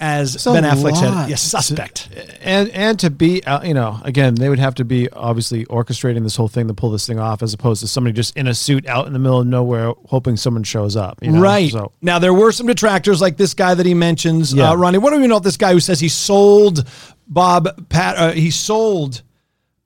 [0.00, 2.08] as Ben Affleck said, yes, suspect.
[2.42, 6.22] and and to be uh, you know again they would have to be obviously orchestrating
[6.22, 8.54] this whole thing to pull this thing off as opposed to somebody just in a
[8.54, 11.40] suit out in the middle of nowhere hoping someone shows up you know?
[11.40, 11.70] Right.
[11.70, 14.52] so Now, there were some detractors like this guy that he mentions.
[14.52, 14.70] Yeah.
[14.70, 16.86] Uh, Ronnie, what do we know about this guy who says he sold
[17.26, 18.16] Bob Pat?
[18.16, 19.22] Uh, he sold,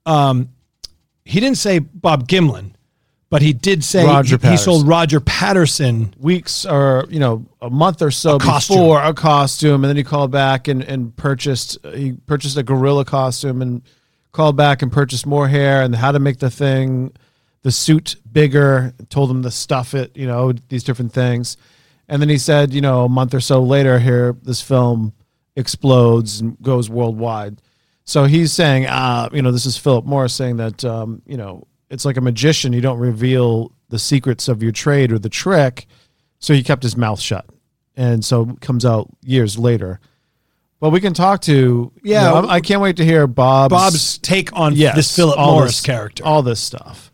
[0.05, 0.49] um,
[1.23, 2.71] he didn't say Bob Gimlin,
[3.29, 6.13] but he did say Roger he, he sold Roger Patterson.
[6.19, 8.77] weeks or you know a month or so A costume.
[8.77, 13.05] before a costume and then he called back and, and purchased he purchased a gorilla
[13.05, 13.81] costume and
[14.31, 17.11] called back and purchased more hair and how to make the thing
[17.63, 21.57] the suit bigger told him to stuff it you know these different things
[22.07, 25.13] and then he said you know a month or so later here this film
[25.55, 27.61] explodes and goes worldwide
[28.05, 31.67] so he's saying uh you know this is philip morris saying that um you know
[31.89, 35.87] it's like a magician you don't reveal the secrets of your trade or the trick
[36.39, 37.45] so he kept his mouth shut
[37.95, 39.99] and so it comes out years later
[40.79, 42.21] but we can talk to Yeah.
[42.35, 45.71] you know, I'm- can't wait to hear bob's Bob's take on yes, this Philip Morris
[45.77, 46.23] this- character.
[46.25, 47.11] all this stuff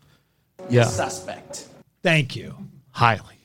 [0.68, 1.66] yeah Suspect.
[2.02, 2.54] Thank you.
[2.90, 3.38] highly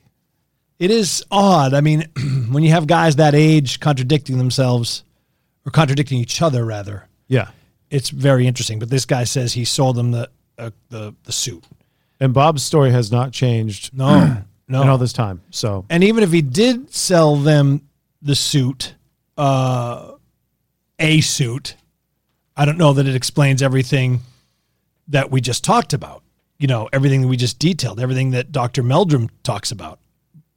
[0.80, 1.74] It is odd.
[1.76, 2.06] I mean,
[2.52, 5.04] when you have guys that age contradicting themselves
[5.66, 7.50] or contradicting each other, rather, yeah
[7.92, 8.80] it's very interesting.
[8.80, 10.30] But this guy says he sold them the
[10.62, 11.64] uh, the the suit.
[12.20, 14.82] and bob's story has not changed No, no.
[14.84, 17.82] in all this time so And even if he did sell them
[18.22, 18.94] the suit,
[19.38, 20.12] uh,
[21.00, 21.76] a suit,
[22.56, 24.20] I don't know that it explains everything
[25.08, 26.22] that we just talked about.
[26.60, 28.84] You know, everything that we just detailed, everything that Dr.
[28.84, 29.98] Meldrum talks about.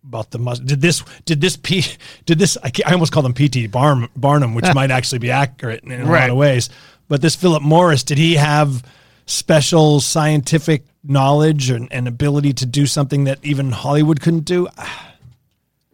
[0.06, 1.82] about the mus- did this did this P
[2.26, 5.82] did this I, I almost call them PT Barnum, Barnum which might actually be accurate
[5.84, 6.68] in, a lot of ways
[7.08, 8.82] but this Philip Morris did he have
[9.26, 14.68] special scientific knowledge and, and ability to do something that even Hollywood couldn't do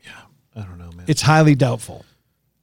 [0.05, 0.11] yeah
[0.57, 1.05] I don't know, man.
[1.09, 2.05] it's highly doubtful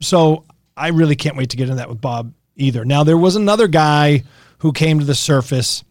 [0.01, 0.43] so
[0.75, 3.67] I really can't wait to get into that with Bob either now there was another
[3.67, 4.23] guy
[4.59, 5.83] who came to the surface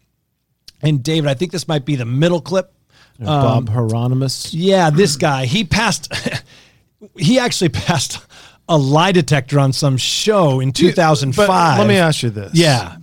[0.81, 2.71] and David I think this might be the middle clip
[3.19, 4.53] Uh, Bob Hieronymus.
[4.53, 6.13] yeah, this guy, he passed,
[7.17, 8.19] he actually passed
[8.69, 11.47] a lie detector on some show in 2005.
[11.47, 12.51] But let me ask you this.
[12.53, 12.97] Yeah.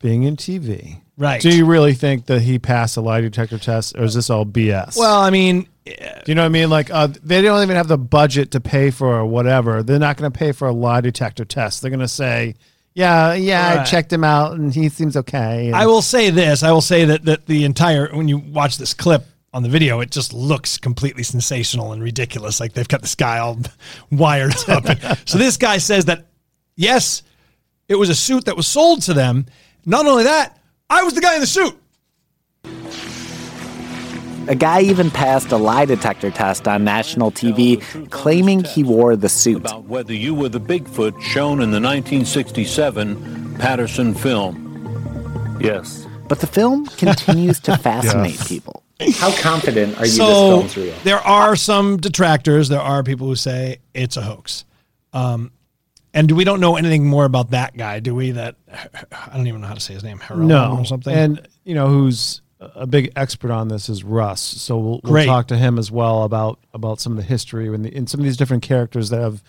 [0.00, 1.00] Being in TV.
[1.16, 1.40] Right.
[1.40, 4.44] Do you really think that he passed a lie detector test or is this all
[4.44, 4.96] BS?
[4.96, 5.92] Well, I mean, Do
[6.26, 6.70] you know what I mean?
[6.70, 9.82] Like, uh, they don't even have the budget to pay for whatever.
[9.82, 11.82] They're not going to pay for a lie detector test.
[11.82, 12.56] They're going to say,
[12.94, 15.66] yeah, yeah, I checked him out and he seems okay.
[15.66, 16.62] And I will say this.
[16.62, 20.00] I will say that, that the entire, when you watch this clip on the video,
[20.00, 22.60] it just looks completely sensational and ridiculous.
[22.60, 23.58] Like they've got this guy all
[24.10, 24.84] wired up.
[25.26, 26.26] so this guy says that,
[26.76, 27.22] yes,
[27.88, 29.46] it was a suit that was sold to them.
[29.84, 30.58] Not only that,
[30.90, 31.76] I was the guy in the suit.
[34.46, 39.28] A guy even passed a lie detector test on national TV claiming he wore the
[39.30, 39.56] suit.
[39.56, 45.58] about whether you were the Bigfoot shown in the 1967 Patterson film.
[45.62, 46.06] Yes.
[46.28, 48.82] But the film continues to fascinate people.
[49.14, 50.94] How confident are you so this film's real?
[51.04, 52.68] there are some detractors.
[52.68, 54.64] There are people who say it's a hoax.
[55.14, 55.52] Um,
[56.14, 58.30] and we don't know anything more about that guy, do we?
[58.30, 58.56] That
[59.12, 60.18] I don't even know how to say his name.
[60.20, 60.78] Harold no.
[60.78, 61.14] or something.
[61.14, 64.40] And, you know, who's a big expert on this is Russ.
[64.40, 67.84] So we'll, we'll talk to him as well about, about some of the history and,
[67.84, 69.42] the, and some of these different characters that have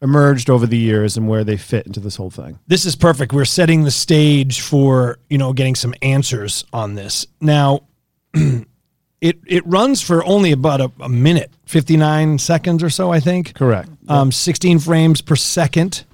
[0.00, 2.58] emerged over the years and where they fit into this whole thing.
[2.66, 3.32] this is perfect.
[3.32, 7.26] We're setting the stage for you know getting some answers on this.
[7.40, 7.80] Now,
[8.34, 13.18] it it runs for only about a, a minute, fifty nine seconds or so, I
[13.20, 13.54] think.
[13.54, 13.88] Correct.
[14.08, 16.04] Um, sixteen frames per second.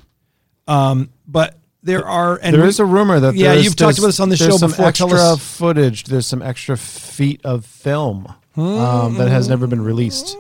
[0.66, 4.07] Um, but there are and there we- is a rumor that yeah, you've talked about
[4.09, 4.87] this on the show some before.
[4.87, 6.05] Extra us- footage.
[6.05, 10.37] There's some extra feet of film um, that has never been released.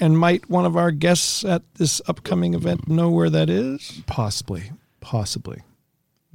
[0.00, 4.02] And might one of our guests at this upcoming event know where that is?
[4.06, 5.62] Possibly, possibly.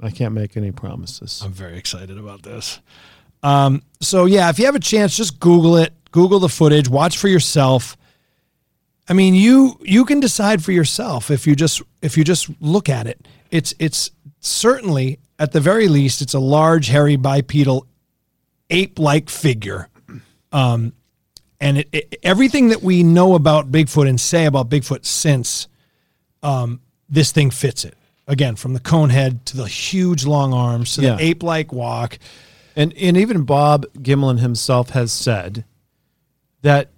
[0.00, 1.42] I can't make any promises.
[1.44, 2.80] I'm very excited about this.
[3.42, 5.92] Um, so yeah, if you have a chance, just Google it.
[6.12, 6.88] Google the footage.
[6.88, 7.96] Watch for yourself.
[9.08, 12.88] I mean, you you can decide for yourself if you just if you just look
[12.88, 13.26] at it.
[13.50, 17.86] It's it's certainly at the very least it's a large, hairy, bipedal,
[18.70, 19.88] ape-like figure.
[20.52, 20.92] Um,
[21.60, 25.68] and it, it, everything that we know about Bigfoot and say about Bigfoot since
[26.42, 27.94] um, this thing fits it.
[28.26, 31.16] Again, from the cone head to the huge long arms to Yeah.
[31.16, 32.18] the ape-like walk.
[32.76, 35.64] And and even Bob Gimlin himself has said
[36.62, 36.90] that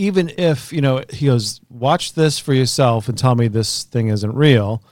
[0.00, 4.08] even if you know he goes, watch this for yourself and tell me this thing
[4.08, 4.82] isn't real.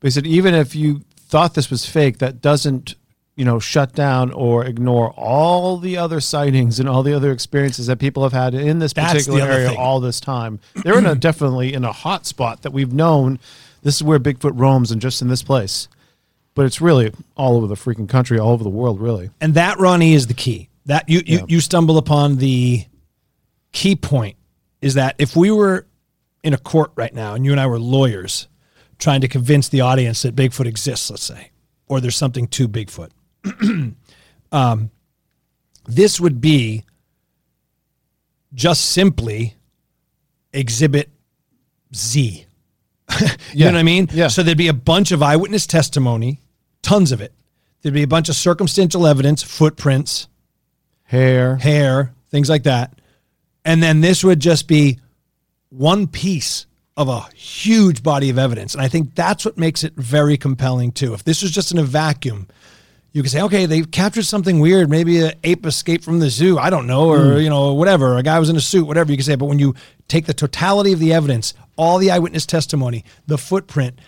[0.00, 2.94] But he said even if you thought this was fake, that doesn't
[3.36, 7.86] you know shut down or ignore all the other sightings and all the other experiences
[7.86, 9.78] that people have had in this That's particular area thing.
[9.78, 10.58] all this time.
[10.82, 13.38] They're in a definitely in a hot spot that we've known.
[13.82, 15.86] This is where Bigfoot roams, and just in this place.
[16.54, 19.30] But it's really all over the freaking country, all over the world, really.
[19.40, 20.70] And that, Ronnie, is the key.
[20.86, 21.44] That you you, Yeah.
[21.48, 22.84] you stumble upon the
[23.72, 24.36] key point
[24.80, 25.86] is that if we were
[26.42, 28.48] in a court right now and you and I were lawyers
[28.98, 31.50] trying to convince the audience that Bigfoot exists, let's say,
[31.88, 33.10] or there's something to Bigfoot,
[34.52, 34.90] um,
[35.86, 36.84] this would be
[38.54, 39.54] just simply
[40.52, 41.10] exhibit
[41.94, 42.46] Z.
[43.20, 43.66] you Yeah.
[43.66, 44.08] know what I mean?
[44.12, 44.28] Yeah.
[44.28, 46.40] So there'd be a bunch of eyewitness testimony,
[46.82, 47.32] tons of it.
[47.82, 50.28] There'd be a bunch of circumstantial evidence, footprints,
[51.04, 51.56] Hair.
[51.58, 52.98] hair, things like that.
[53.66, 55.00] And then this would just be
[55.70, 58.74] one piece of a huge body of evidence.
[58.74, 61.12] And I think that's what makes it very compelling too.
[61.12, 62.46] If this was just in a vacuum,
[63.12, 64.88] you could say, okay, they captured something weird.
[64.88, 66.58] Maybe an ape escaped from the zoo.
[66.58, 67.38] I don't know, or Hmm.
[67.40, 68.16] you know, whatever.
[68.16, 69.34] A guy was in a suit, whatever you could say.
[69.34, 69.74] But when you
[70.06, 73.98] take the totality of the evidence, all the eyewitness testimony, the footprint,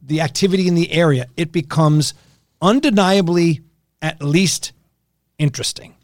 [0.00, 2.14] the activity in the area, it becomes
[2.62, 3.60] undeniably
[4.00, 4.72] at least
[5.38, 5.94] interesting.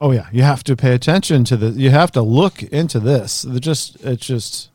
[0.00, 1.70] Oh yeah, you have to pay attention to the.
[1.70, 3.42] You have to look into this.
[3.42, 4.70] The just it's just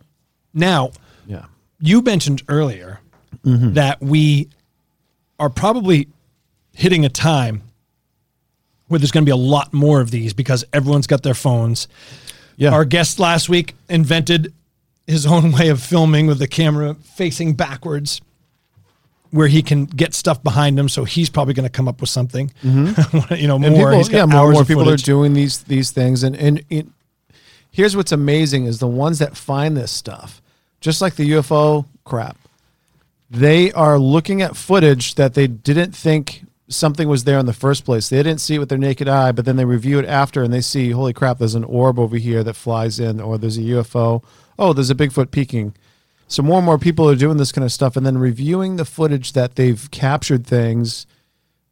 [0.53, 0.91] Now,
[1.27, 1.45] yeah.
[1.79, 2.99] you mentioned earlier
[3.45, 3.73] mm-hmm.
[3.73, 4.49] that we
[5.39, 6.07] are probably
[6.73, 7.63] hitting a time
[8.87, 11.87] where there's going to be a lot more of these because everyone's got their phones.
[12.57, 12.73] Yeah.
[12.73, 14.53] Our guest last week invented
[15.07, 18.21] his own way of filming with the camera facing backwards
[19.31, 22.09] where he can get stuff behind him so he's probably going to come up with
[22.09, 23.33] something mm-hmm.
[23.35, 25.03] you know more people, yeah, more more people footage.
[25.03, 26.87] are doing these these things, and and it,
[27.71, 30.41] here's what's amazing is the ones that find this stuff,
[30.79, 32.37] just like the UFO crap,
[33.29, 37.85] they are looking at footage that they didn't think something was there in the first
[37.85, 38.09] place.
[38.09, 40.53] They didn't see it with their naked eye, but then they review it after and
[40.53, 43.61] they see, holy crap, there's an orb over here that flies in, or there's a
[43.61, 44.23] UFO.
[44.57, 45.73] Oh, there's a Bigfoot peeking.
[46.31, 48.85] So more and more people are doing this kind of stuff and then reviewing the
[48.85, 51.05] footage that they've captured things,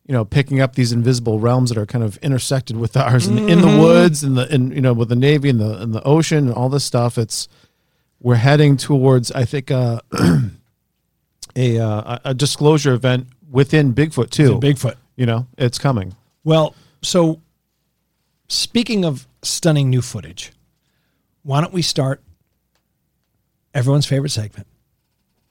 [0.06, 3.38] you know, picking up these invisible realms that are kind of intersected with ours in,
[3.48, 3.80] in the Mhm.
[3.80, 6.54] woods and the in you know with the navy and the and the ocean and
[6.54, 7.18] all this stuff.
[7.18, 7.48] It's
[8.20, 10.02] we're heading towards I think uh,
[11.56, 14.56] a uh, a disclosure event within Bigfoot too.
[14.56, 14.96] Within Bigfoot.
[15.16, 16.16] you know, it's coming.
[16.44, 17.40] Well, so
[18.50, 20.52] speaking of stunning new footage,
[21.44, 22.22] why don't we start
[23.74, 24.68] everyone's favorite segment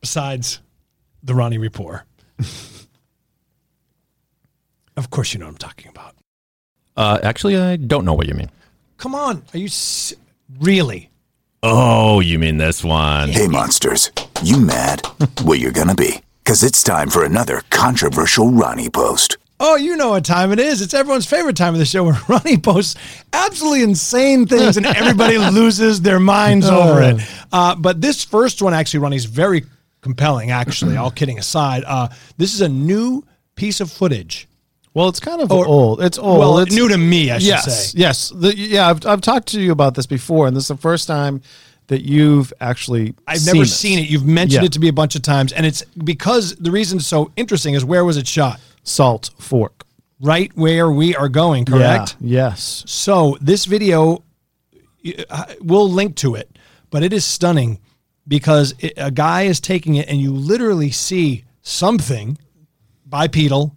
[0.00, 0.61] besides
[1.22, 2.02] the Ronnie Report?
[4.96, 6.14] of course, you know what I'm talking about.
[6.96, 8.50] Uh, actually, I don't know what you mean.
[8.96, 10.12] Come on, are you s-
[10.61, 11.11] really?
[11.62, 13.28] Oh, you mean this one?
[13.28, 14.11] Hey, monsters.
[14.42, 15.02] You mad?
[15.44, 16.22] well, you're gonna be.
[16.44, 19.37] Because it's time for another controversial Ronnie post.
[19.61, 20.81] Oh, you know what time it is.
[20.83, 22.94] It's everyone's favorite time of the show where Ronnie posts
[23.33, 27.21] absolutely insane things and everybody loses their minds over it.
[27.53, 29.64] Uh, but this first one, actually, Ronnie's very
[30.01, 31.83] compelling, actually, all kidding aside.
[31.87, 33.25] Uh, this is a new
[33.57, 34.47] piece of footage.
[34.94, 36.03] Well, it's kind of Or- old.
[36.03, 36.38] It's old.
[36.38, 37.99] Well, it's new to me, I should yes, say.
[37.99, 38.88] Yes, The- yeah.
[38.88, 41.42] I've, I've talked to you about this before, and this is the first time
[41.88, 43.14] that you've actually.
[43.27, 44.09] I've never seen it.
[44.09, 44.66] You've mentioned Yeah.
[44.66, 45.53] it to me a bunch of times.
[45.53, 48.61] And it's because the reason it's so interesting is where was it shot?
[48.88, 49.85] Salt Fork.
[50.20, 52.16] Right where we are going, correct?
[52.20, 52.83] Yeah, yes.
[52.87, 54.24] So this video,
[55.31, 56.59] uh, we'll link to it,
[56.90, 57.79] but it is stunning
[58.27, 62.37] because it, a guy is taking it and you literally see something
[63.07, 63.77] bipedal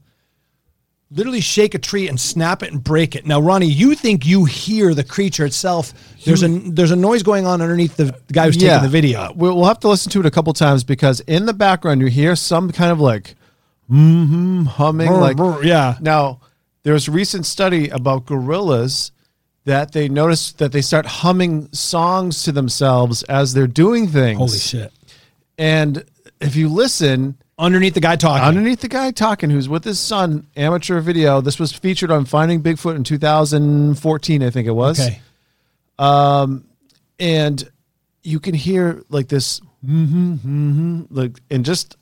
[1.11, 3.25] literally shake a tree and snap it and break it.
[3.25, 5.93] Now, Ronnie, you think you hear the creature itself.
[6.23, 9.19] There's a there's a noise going on underneath the, the guy who's taking the video.
[9.19, 12.07] Uh, we'll have to listen to it a couple times because in the background you
[12.07, 13.35] hear some kind of like
[13.91, 15.07] mm-hmm, humming.
[15.07, 15.97] Brr, like brr, yeah.
[15.99, 16.41] Now
[16.83, 19.11] there's a recent study about gorillas
[19.65, 24.37] that they notice that they start humming songs to themselves as they're doing things.
[24.39, 24.91] Holy shit.
[25.57, 26.03] And
[26.39, 30.47] if you listen underneath the guy talking, underneath the guy talking, who's with his son,
[30.57, 31.41] amateur video.
[31.41, 34.99] This was featured on Finding Bigfoot in 2014, I think it was.
[34.99, 35.21] Okay.
[35.99, 36.65] Um,
[37.19, 37.69] and
[38.23, 41.97] you can hear like this, mm-hmm, mm-hmm, like, and just,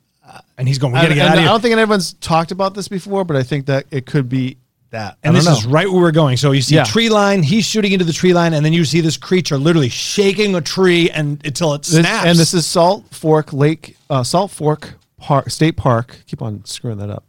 [0.58, 1.50] and he's going, we I, gotta get out of I here.
[1.50, 4.58] don't think anyone's talked about this before, but I think that it could be
[4.92, 5.18] that.
[5.24, 5.72] And this don't is know.
[5.72, 6.36] right where we're going.
[6.38, 6.82] So you see Yeah.
[6.84, 9.58] a tree line, he's shooting into the tree line, and then you see this creature
[9.58, 12.26] literally shaking a tree and until it This- snaps.
[12.26, 16.18] and this is Salt Fork Lake, uh, Salt Fork Park, State Park.
[16.28, 17.24] Keep on screwing that up.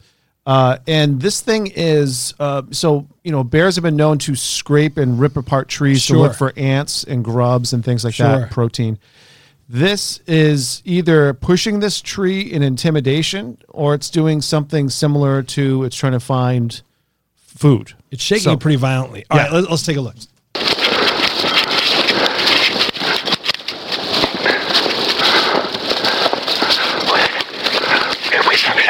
[0.46, 4.96] Uh, and this thing is uh, so you know bears have been known to scrape
[4.96, 8.26] and rip apart trees to look for ants and grubs and things like Sure.
[8.40, 8.98] that, protein.
[9.72, 15.94] This is either pushing this tree in intimidation or it's doing something similar to it's
[15.94, 16.82] trying to find
[17.36, 17.92] food.
[18.10, 19.24] It's shaking So- it pretty violently.
[19.30, 19.44] All Yeah.
[19.44, 20.16] right, let, let's take a look.
[27.10, 28.86] Hey, wait a second.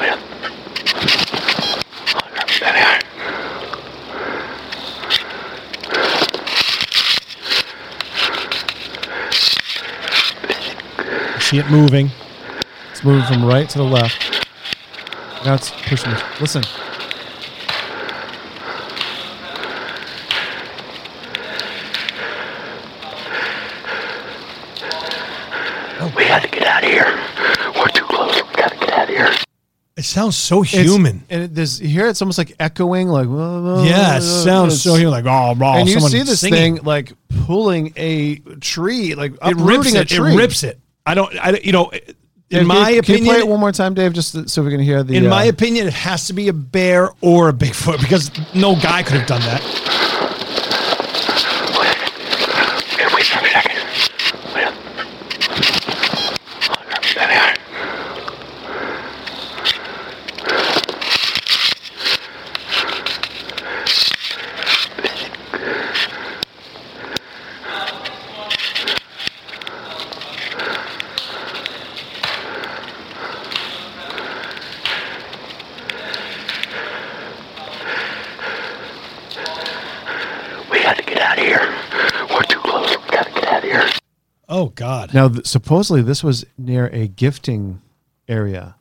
[0.00, 0.18] Wait up.
[2.60, 2.98] There they are.
[10.98, 12.10] You see it moving.
[12.90, 14.48] It's moving from right to the left.
[15.44, 16.12] Now it's pushing.
[16.40, 16.62] Listen.
[26.04, 27.04] Oh, we gotta get out of here.
[27.78, 28.34] We're too close.
[28.42, 29.30] We gotta get out of here.
[29.96, 31.22] It sounds so It's- human.
[31.30, 33.28] and it, there's, you hear it's almost like echoing, like
[33.88, 36.76] Yeah, it sounds so human, like, oh, oh, and you see this singing.
[36.76, 37.12] thing like
[37.44, 40.00] pulling a tree, like it rips it.
[40.00, 40.32] a tree.
[40.32, 40.80] It rips it.
[41.06, 41.34] I don't.
[41.38, 41.90] I you know.
[42.50, 44.70] In Dave, my can you opinion, play it one more time, Dave, just so we
[44.70, 45.16] can hear the.
[45.16, 48.76] in uh, my opinion, it has to be a bear or a Bigfoot because no
[48.76, 49.62] guy could have done that.
[52.98, 53.72] Hey, wait a second.
[54.54, 54.74] Wait up.
[57.14, 57.54] There they are.
[80.70, 81.74] We gotta get out of here.
[82.30, 82.96] We're too close.
[82.96, 83.88] We gotta get out of here.
[84.48, 85.01] Oh God.
[85.12, 87.80] Now, th- supposedly, this was near a gifting
[88.28, 88.74] area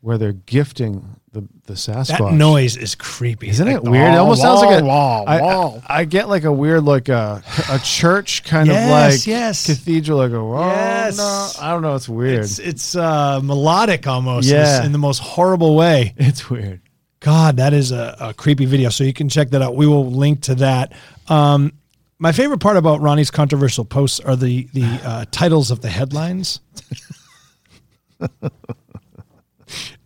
[0.00, 2.18] where they're gifting the the Sasquatch.
[2.18, 3.48] That noise is creepy.
[3.48, 4.08] Isn't Like it weird?
[4.08, 4.84] It wah, almost sounds like a.
[4.84, 5.80] wah, I- wah.
[5.88, 9.66] I, I get like a weird like a a church kind Yes, of like yes.
[9.66, 10.18] cathedral.
[10.18, 11.18] Like a oh, Yes.
[11.18, 11.50] no.
[11.60, 11.94] I don't know.
[11.94, 12.40] It's weird.
[12.44, 14.48] It's it's uh, melodic almost.
[14.48, 14.84] in Yeah.
[14.84, 16.14] in the most horrible way.
[16.18, 16.80] It's weird.
[17.20, 18.90] God, that is a, a creepy video.
[18.90, 19.74] So you can check that out.
[19.74, 20.92] We will link to that.
[21.26, 21.72] Um,
[22.18, 26.60] my favorite part about Ronnie's controversial posts are the the uh, titles of the headlines,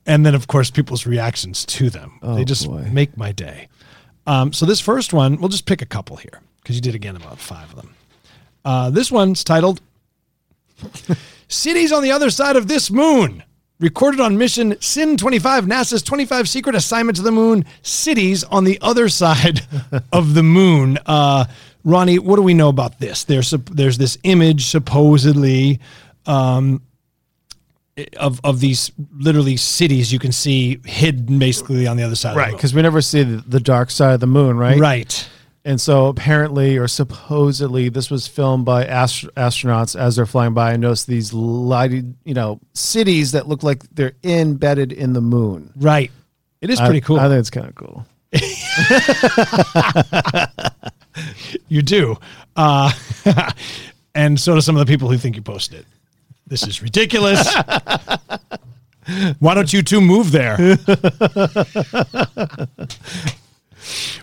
[0.07, 2.19] and then of course people's reactions to them.
[2.23, 2.89] Oh, they just boy.
[2.93, 3.69] make my day.
[4.27, 7.17] Um, so this first one, we'll just pick a couple here because you did again
[7.17, 7.95] about five of them.
[8.65, 9.81] Uh, this one's titled
[11.49, 13.43] "Cities on the Other Side of This Moon."
[13.81, 18.79] Recorded on mission SIN 25, NASA's 25 secret assignment to the moon, cities on the
[18.81, 19.63] other side
[20.13, 20.99] of the moon.
[21.05, 21.47] Uh,
[21.85, 23.25] Ronnie, what do we know about this?
[23.25, 25.81] There's there's this image supposedly
[26.27, 26.83] um,
[28.19, 32.37] of of these literally cities you can see hidden basically on the other side.
[32.37, 32.57] Right, of the moon.
[32.59, 34.79] because we never see the, the dark side of the moon, right?
[34.79, 35.29] Right.
[35.65, 40.73] And so apparently, or supposedly, this was filmed by ast- astronauts as they're flying by
[40.73, 45.73] and noticed these lighted, you know, cities that look like they're embedded in the moon.
[45.77, 46.11] Right.
[46.61, 47.21] It is I- pretty cool.
[47.21, 48.05] I think it's kind of cool.
[51.69, 52.17] you do.
[52.57, 52.93] Uh,
[54.15, 55.87] and so do some of the people who think you posted it.
[56.47, 57.47] This is ridiculous.
[59.39, 60.57] Why don't you two move there?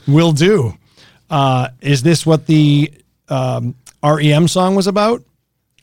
[0.07, 0.73] Will do.
[1.29, 2.91] Uh, is this what the
[3.27, 5.23] um, REM song was about?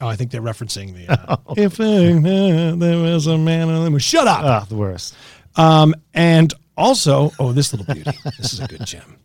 [0.00, 1.12] Oh, I think they're referencing the.
[1.12, 3.98] Uh, if uh, there was a man in the moon.
[3.98, 4.44] Shut up.
[4.44, 5.14] Ah, the worst.
[5.56, 8.10] Um, and also, oh, this little beauty.
[8.38, 9.16] This is a good gem.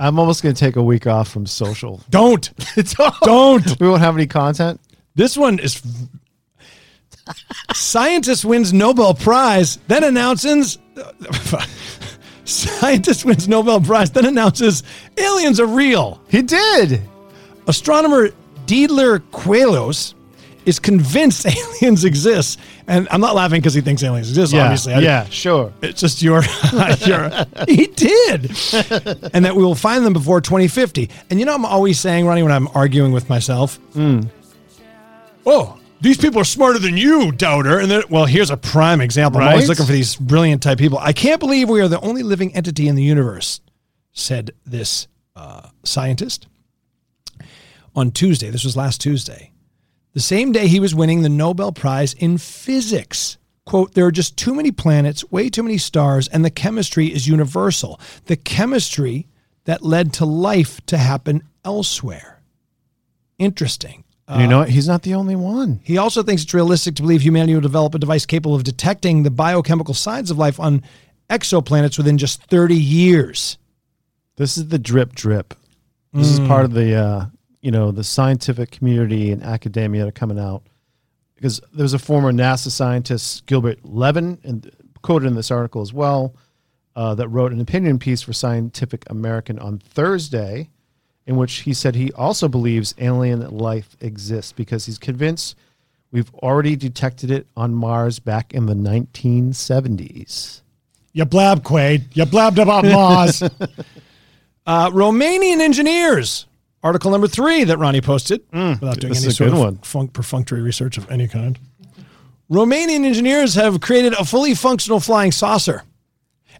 [0.00, 2.00] I'm almost going to take a week off from social.
[2.08, 2.50] Don't.
[3.22, 3.80] Don't.
[3.80, 4.80] We won't have any content.
[5.14, 5.82] This one is
[7.74, 10.78] scientist wins Nobel Prize, then announces
[12.46, 14.82] scientist wins Nobel Prize, then announces
[15.18, 16.22] aliens are real.
[16.28, 17.02] He did.
[17.66, 18.30] Astronomer
[18.64, 20.14] Didier Queloz
[20.66, 21.46] is convinced
[21.82, 24.52] aliens exist, and I'm not laughing because he thinks aliens exist.
[24.52, 25.72] Yeah, obviously, I- yeah, sure.
[25.82, 26.42] It's just your,
[27.06, 27.30] your
[27.68, 28.44] he did,
[29.34, 31.08] and that we will find them before 2050.
[31.30, 33.78] And you know, I'm always saying, Ronnie, when I'm arguing with myself,
[35.46, 37.78] oh, these people are smarter than you, doubter.
[37.78, 39.40] And then, well, here's a prime example.
[39.40, 40.98] I'm always looking for these brilliant type people.
[40.98, 43.60] I can't believe we are the only living entity in the universe,
[44.12, 46.46] said this uh, scientist
[47.94, 48.50] on Tuesday.
[48.50, 49.49] This was last Tuesday.
[50.12, 53.38] The same day he was winning the Nobel Prize in physics.
[53.64, 57.28] Quote, there are just too many planets, way too many stars, and the chemistry is
[57.28, 58.00] universal.
[58.26, 59.28] The chemistry
[59.64, 62.40] that led to life to happen elsewhere.
[63.38, 64.04] Interesting.
[64.26, 64.68] And you know what?
[64.70, 65.80] He's not the only one.
[65.82, 69.22] He also thinks it's realistic to believe humanity will develop a device capable of detecting
[69.22, 70.82] the biochemical signs of life on
[71.28, 73.58] exoplanets within just 30 years.
[74.36, 75.54] This is the drip drip.
[76.12, 76.48] This is Mm.
[76.48, 77.26] part of the uh,
[77.60, 80.62] you know the scientific community and academia are coming out
[81.34, 84.70] because there was a former NASA scientist Gilbert Levin and
[85.02, 86.34] quoted in this article as well
[86.96, 90.68] uh, that wrote an opinion piece for Scientific American on Thursday
[91.26, 95.56] in which he said he also believes alien life exists because he's convinced
[96.10, 100.62] we've already detected it on Mars back in the 1970s.
[101.12, 102.04] You blab, Quaid.
[102.14, 103.42] You blabbed about Mars.
[104.66, 106.46] uh, Romanian engineers.
[106.82, 108.70] Article number three that Ronnie posted hmm.
[108.80, 109.76] without doing any sort good of one.
[109.78, 111.58] Func- perfunctory research of any kind.
[112.50, 115.84] Romanian engineers have created a fully functional flying saucer.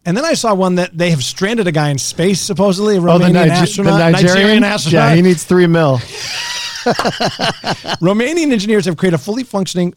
[0.04, 3.00] And then I saw one that they have stranded a guy in space, supposedly, a
[3.00, 4.12] oh, Romanian Nige- astronaut.
[4.12, 5.10] Nigerian astronaut.
[5.10, 5.98] Yeah, he needs three mil.
[8.00, 9.94] Romanian engineers have created a fully functioning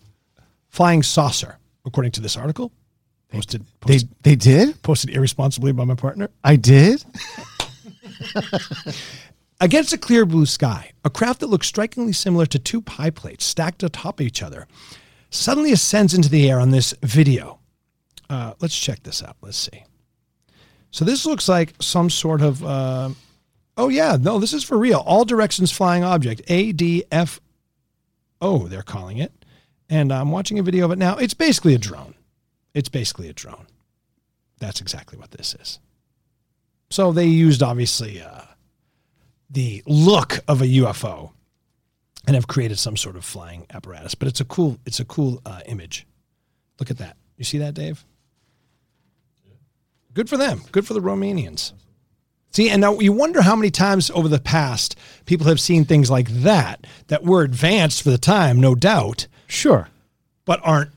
[0.69, 2.71] flying saucer, according to this article.
[3.29, 4.81] Posted, They posted, they did.
[4.83, 6.29] posted irresponsibly by my partner.
[6.43, 7.03] I did.
[9.63, 13.45] Against a clear blue sky, a craft that looks strikingly similar to two pie plates
[13.45, 14.67] stacked atop each other
[15.29, 17.61] suddenly ascends into the air on this video.
[18.29, 19.37] Uh, let's check this out.
[19.39, 19.85] Let's see.
[20.91, 22.61] So this looks like some sort of.
[22.61, 23.11] Uh,
[23.77, 24.99] oh yeah, no, this is for real.
[24.99, 27.39] All directions flying object ADFO.
[28.41, 29.31] They're calling it,
[29.89, 31.15] and I'm watching a video of it now.
[31.15, 32.15] It's basically a drone.
[32.73, 33.67] It's basically a drone.
[34.59, 35.79] That's exactly what this is.
[36.89, 38.41] So they used obviously uh,
[39.53, 41.31] the look of a UFO
[42.27, 44.15] and have created some sort of flying apparatus.
[44.15, 46.05] But it's a cool, it's a cool uh, image.
[46.79, 47.15] Look at that.
[47.37, 48.03] You see that, Dave?
[50.13, 50.61] Good for them.
[50.71, 51.73] Good for the Romanians.
[52.51, 54.95] See, and now you wonder how many times over the past
[55.25, 59.89] people have seen things like that that were advanced for the time, no doubt, Sure.
[60.45, 60.91] but aren't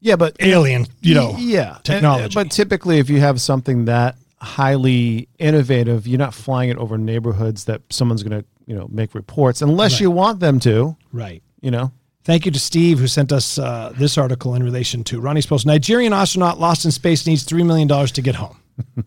[0.00, 2.34] Yeah, but alien, you know, yeah, technology.
[2.34, 7.64] But typically, if you have something that highly innovative, you're not flying it over neighborhoods
[7.64, 10.00] that someone's going to, you know, make reports unless Right.
[10.02, 10.96] you want them to.
[11.12, 11.42] Right.
[11.60, 11.92] You know.
[12.24, 15.64] Thank you to Steve who sent us uh, this article in relation to Ronnie's post.
[15.64, 18.58] Nigerian astronaut lost in space needs three million dollars to get home.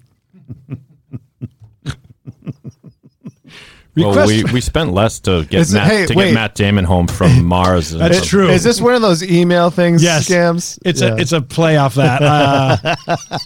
[4.04, 6.26] Well, we, we spent less to get Is it- Matt hey, to wait.
[6.26, 7.92] get Matt Damon home from Mars.
[7.92, 8.50] and That's some- true.
[8.50, 10.02] Is this one of those email things?
[10.04, 10.28] Yes.
[10.28, 10.80] Scams.
[10.86, 11.10] It's Yeah.
[11.14, 12.22] a it's a play off that.
[12.22, 12.78] Uh,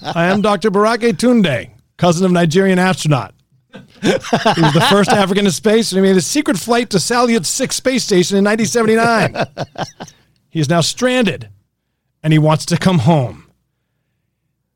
[0.16, 0.72] I am Dr.
[0.72, 3.34] Bakare Tunde, cousin of Nigerian astronaut.
[3.74, 3.80] he
[4.12, 7.76] was the first African to space, and he made a secret flight to Salyut 6
[7.76, 10.06] space station in 1979.
[10.50, 11.50] he is now stranded,
[12.22, 13.50] and he wants to come home.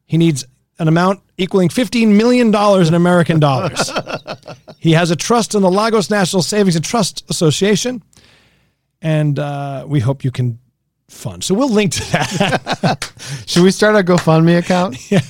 [0.07, 0.45] He needs
[0.79, 2.47] an amount equaling $15 million
[2.87, 3.91] in American dollars.
[4.79, 8.03] he has a trust in the Lagos National Savings and Trust Association,
[9.01, 10.59] and uh, we hope you can
[11.09, 11.43] fund.
[11.43, 13.11] So we'll link to that.
[13.47, 14.97] Should we start a GoFundMe account?
[15.11, 15.21] Yeah.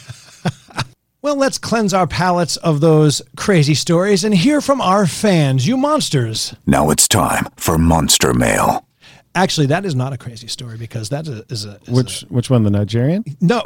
[1.23, 5.75] Well, let's cleanse our palates of those crazy stories and hear from our fans, you
[5.75, 6.55] monsters.
[6.65, 8.87] Now it's time for Monster Mail.
[9.35, 12.49] Actually, that is not a crazy story because that is a, is a, Which which
[12.49, 12.63] one?
[12.63, 13.25] The Nigerian?
[13.41, 13.61] no.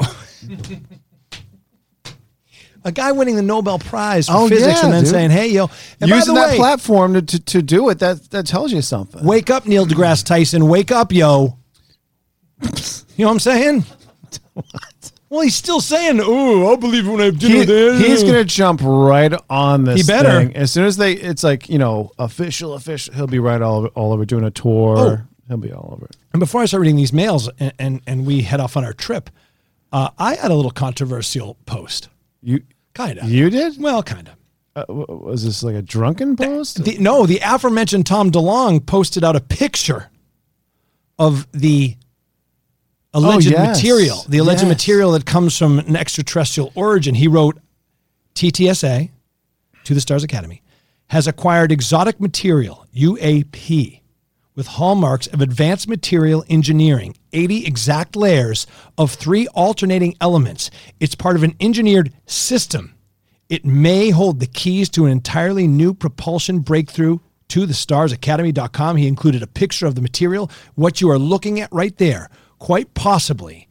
[2.83, 5.11] A guy winning the Nobel Prize for Oh, physics yeah, and then dude.
[5.11, 5.69] saying, "Hey, yo,"
[5.99, 8.71] and by Using the that way, platform to, to, to do it, that that tells
[8.71, 9.23] you something.
[9.23, 11.57] wake up, Neil deGrasse Tyson, wake up, yo.
[13.17, 13.85] You know what I'm saying?
[15.29, 18.21] Well, he's still saying, "Oh, I'll believe it when I have dinner He- there." he's
[18.21, 20.01] gonna jump right on this.
[20.01, 20.43] He better.
[20.43, 20.57] thing.
[20.57, 21.13] as soon as they.
[21.13, 23.13] It's like you know, official, official.
[23.13, 24.97] He'll be right all over, all over doing a tour.
[24.97, 25.17] Oh.
[25.47, 26.17] He'll be all over it.
[26.33, 28.91] And before I start reading these mails and, and, and we head off on our
[28.91, 29.29] trip,
[29.93, 32.09] uh, I had a little controversial post.
[32.41, 32.63] You
[32.93, 33.29] Kind of.
[33.29, 33.81] you did?
[33.81, 34.35] Well, kind of.
[34.75, 36.83] Uh, was this like a drunken post?
[36.83, 40.09] The, no, the aforementioned Tom DeLonge posted out a picture
[41.19, 41.97] of the
[43.13, 43.77] alleged Oh, yes.
[43.77, 44.69] material, the alleged Yes.
[44.69, 47.15] material that comes from an extraterrestrial origin.
[47.15, 47.59] He wrote
[48.35, 49.09] TTSA
[49.83, 50.61] to the Stars Academy
[51.07, 54.00] has acquired exotic material, UAP,
[54.55, 60.69] with hallmarks of advanced material engineering, 80 exact layers of three alternating elements.
[60.99, 62.95] It's part of an engineered system.
[63.49, 68.95] It may hold the keys to an entirely new propulsion breakthrough to the starsacademy.com.
[68.95, 70.49] He included a picture of the material.
[70.75, 72.29] What you are looking at right there,
[72.59, 73.67] quite possibly,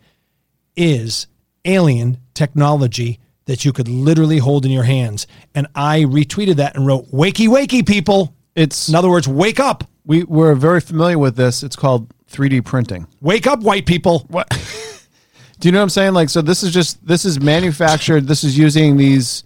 [0.76, 1.26] is
[1.64, 5.26] alien technology that you could literally hold in your hands.
[5.54, 8.34] And I retweeted that and wrote, Wakey, wakey, people.
[8.61, 9.84] It's In other words, wake up.
[10.04, 11.62] we we're very familiar with this.
[11.62, 13.06] It's called 3D printing.
[13.20, 14.26] Wake up, white people.
[14.28, 14.48] What?
[15.61, 16.12] Do you know what I'm saying?
[16.14, 18.26] Like, so this is just this is manufactured.
[18.26, 19.44] This is using these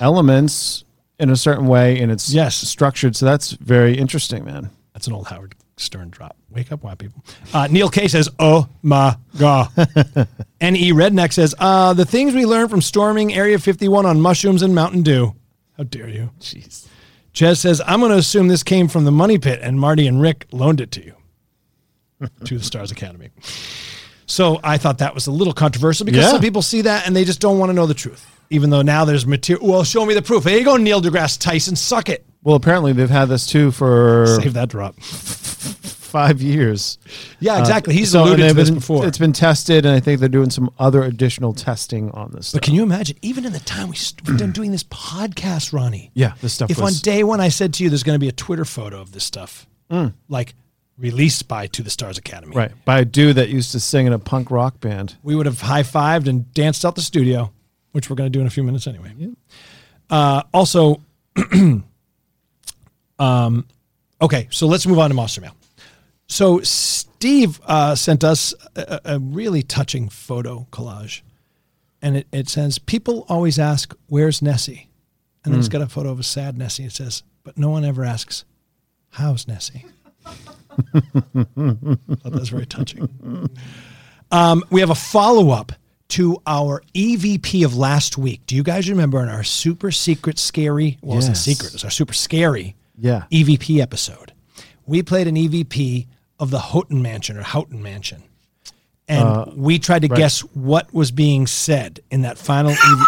[0.00, 0.84] elements
[1.18, 2.56] in a certain way, and it's Yes.
[2.56, 3.16] structured.
[3.16, 4.70] So that's very interesting, man.
[4.92, 6.36] That's an old Howard Stern drop.
[6.50, 7.24] Wake up, white people.
[7.54, 9.68] Uh, Neil K says, "Oh my god."
[10.60, 14.74] Ne Redneck says, uh, "The things we learned from storming Area 51 on mushrooms and
[14.74, 15.34] Mountain Dew."
[15.76, 16.30] How dare you?
[16.40, 16.86] Jeez.
[17.34, 20.20] Jez says, "I'm going to assume this came from the Money Pit, and Marty and
[20.20, 21.14] Rick loaned it to you."
[22.44, 23.30] to the Stars Academy.
[24.26, 26.30] So I thought that was a little controversial because Yeah.
[26.32, 28.26] some people see that and they just don't want to know the truth.
[28.50, 29.66] Even though now there's material.
[29.66, 30.44] Well, show me the proof.
[30.44, 31.76] There you go, Neil deGrasse Tyson.
[31.76, 32.26] Suck it.
[32.42, 35.00] Well, apparently they've had this too for Save that drop.
[36.10, 36.98] Five years.
[37.38, 37.94] Yeah, exactly.
[37.94, 39.06] He's So, alluded to this been- before.
[39.06, 42.52] It's been tested, and I think they're doing some other additional testing on this.
[42.52, 45.72] But can you imagine, even in the time we st- we've been doing this podcast,
[45.72, 46.10] Ronnie?
[46.14, 48.20] Yeah, this stuff If was- on day one I said to you, there's going to
[48.20, 49.66] be a Twitter photo of this stuff,
[50.28, 50.54] like
[50.98, 54.12] released by To the Stars Academy, right by a dude that used to sing in
[54.12, 55.16] a punk rock band.
[55.22, 57.50] we would have high fived and danced out the studio,
[57.92, 59.12] which we're going to do in a few minutes anyway.
[60.10, 61.00] Uh, also,
[63.18, 63.66] um,
[64.20, 65.54] okay, so let's move on to Monster Mail.
[66.30, 71.22] So Steve uh, sent us a, a really touching photo collage,
[72.00, 74.88] and it, it says, "People always ask, where's Nessie?"
[75.44, 76.84] And then it's got a photo of a sad Nessie.
[76.84, 78.44] It says, "But no one ever asks,
[79.10, 79.84] how's Nessie?"
[82.24, 83.50] that's very touching.
[84.30, 85.72] Um, we have a follow up
[86.10, 88.42] to our EVP of last week.
[88.46, 90.96] Do you guys remember in our super secret, scary?
[91.02, 91.44] Well, it's not Yes.
[91.44, 91.74] secret.
[91.74, 93.24] It's our super scary Yeah.
[93.32, 94.32] EVP episode.
[94.86, 96.06] We played an EVP
[96.40, 98.22] of the Houghton Mansion or Houghton Mansion.
[99.08, 100.16] And Uh, we tried to right.
[100.18, 103.04] guess what was being said in that final E EVP.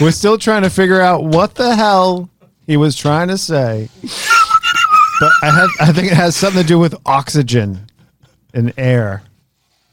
[0.00, 2.28] We're still trying to figure out what the hell
[2.66, 3.88] he was trying to say.
[5.20, 7.86] But I have I think it has something to do with oxygen
[8.52, 9.22] and air.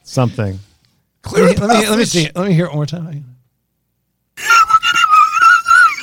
[0.04, 0.60] Something.
[1.32, 2.26] let, me, let, me, let me see.
[2.26, 2.36] it.
[2.36, 3.24] Let me hear it one more time.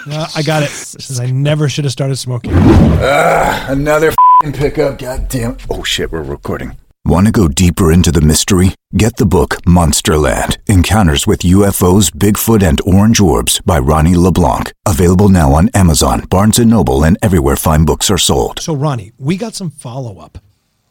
[0.07, 0.71] No, I got it.
[0.71, 2.53] It says I never should have started smoking.
[2.55, 4.99] Another fing pickup.
[4.99, 5.57] God damn.
[5.69, 6.77] Oh shit, we're recording.
[7.05, 8.75] Want to go deeper into the mystery?
[8.95, 14.73] Get the book Monsterland Encounters with UFOs, Bigfoot, and Orange Orbs by Ronnie LeBlanc.
[14.87, 18.61] Available now on Amazon, Barnes & Noble, and everywhere fine books are sold.
[18.61, 20.39] So, Ronnie, we got some follow up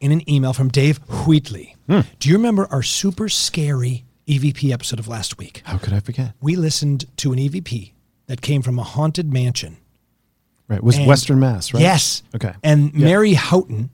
[0.02, 0.97] in an email from Dave
[1.28, 1.76] Wheatley.
[1.88, 2.02] Hmm.
[2.20, 5.62] Do you remember our super scary EVP episode of last week?
[5.66, 6.34] How could I forget?
[6.41, 7.93] We listened to an EVP
[8.26, 9.78] that came from a haunted mansion.
[10.70, 10.78] Right.
[10.78, 11.82] It was And- Western Mass, right?
[11.82, 12.24] Yes.
[12.36, 12.54] Okay.
[12.64, 12.94] And.
[12.94, 13.90] Mary Houghton,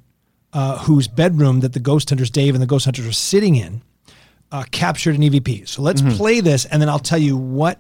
[0.53, 3.81] uh, whose bedroom that the ghost hunters, Dave and the ghost hunters, are sitting in,
[4.51, 5.63] uh, captured an EVP.
[5.65, 6.15] So let's Mhm.
[6.17, 7.79] play this, and then I'll tell you what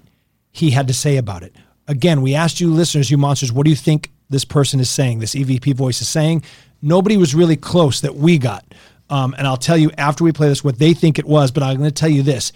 [0.51, 1.53] he had to say about it.
[1.87, 5.19] Again, we asked you, listeners, you monsters, what do you think this person is saying?
[5.19, 6.41] This EVP voice is saying.
[6.81, 8.63] Nobody was really close that we got.
[9.09, 11.61] Um, and I'll tell you after we play this what they think it was, but
[11.61, 12.51] I'm going to tell you this.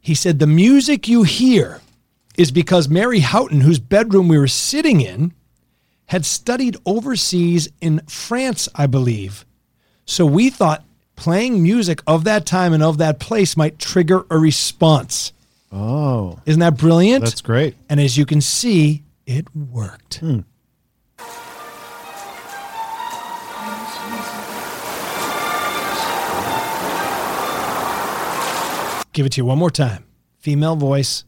[0.00, 1.80] He said, The music you hear
[2.36, 5.32] is because Mary Houghton, whose bedroom we were sitting in,
[6.06, 9.44] had studied overseas in France, I believe.
[10.04, 10.84] So we thought
[11.16, 15.32] playing music of that time and of that place might trigger a response.
[15.72, 16.38] Oh.
[16.46, 17.24] Isn't that brilliant?
[17.24, 17.74] That's great.
[17.88, 20.16] And as you can see, it worked.
[20.16, 20.40] Hmm.
[29.12, 30.04] Give it to you one more time.
[30.38, 31.24] Female voice.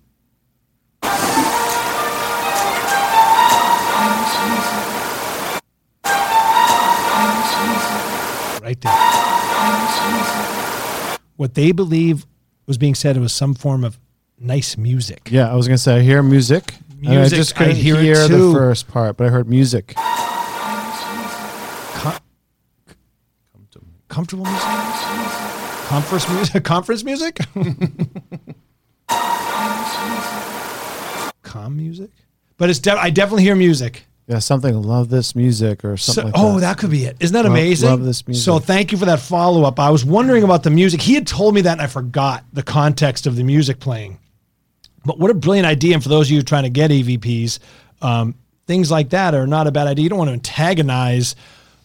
[8.69, 8.93] Right there.
[11.37, 12.27] What they believe
[12.67, 13.99] was being said—it was some form of
[14.39, 15.29] nice music.
[15.31, 16.75] Yeah, I was gonna say I hear music.
[17.03, 19.95] and I Music, just I couldn't hear hear, the first part, but I heard music.
[21.95, 22.19] Com-
[24.09, 24.69] comfortable music?
[25.89, 26.65] Conference music?
[26.75, 27.39] Conference music?
[31.43, 32.11] Calm music?
[32.59, 34.05] But it's de- I definitely hear music.
[34.29, 34.81] Yeah, something.
[34.83, 36.33] Love this music or So- something.
[36.35, 36.61] like oh, that.
[36.61, 37.17] that could be it.
[37.19, 37.89] Isn't that Love- amazing?
[37.89, 38.45] love this music.
[38.45, 39.81] So thank you for that follow up.
[39.81, 41.01] I was wondering about the music.
[41.01, 44.19] He had told me that and I forgot the context of the music playing.
[45.05, 45.95] But what a brilliant idea.
[45.95, 47.59] And for those of you trying to get EVPs,
[48.03, 48.35] um,
[48.67, 50.03] things like that are not a bad idea.
[50.03, 51.35] You don't want to antagonize,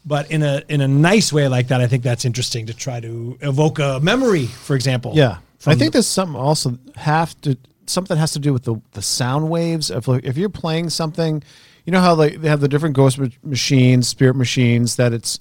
[0.05, 2.99] but in a in a nice way like that, I think that's interesting to try
[2.99, 5.13] to evoke a memory, for example.
[5.15, 8.75] Yeah, I think the- there's something also have to something has to do with the
[8.91, 9.89] the sound waves.
[9.89, 11.41] If if you're playing something,
[11.85, 15.39] you know how like they have the different ghost ma- machines, spirit machines that it's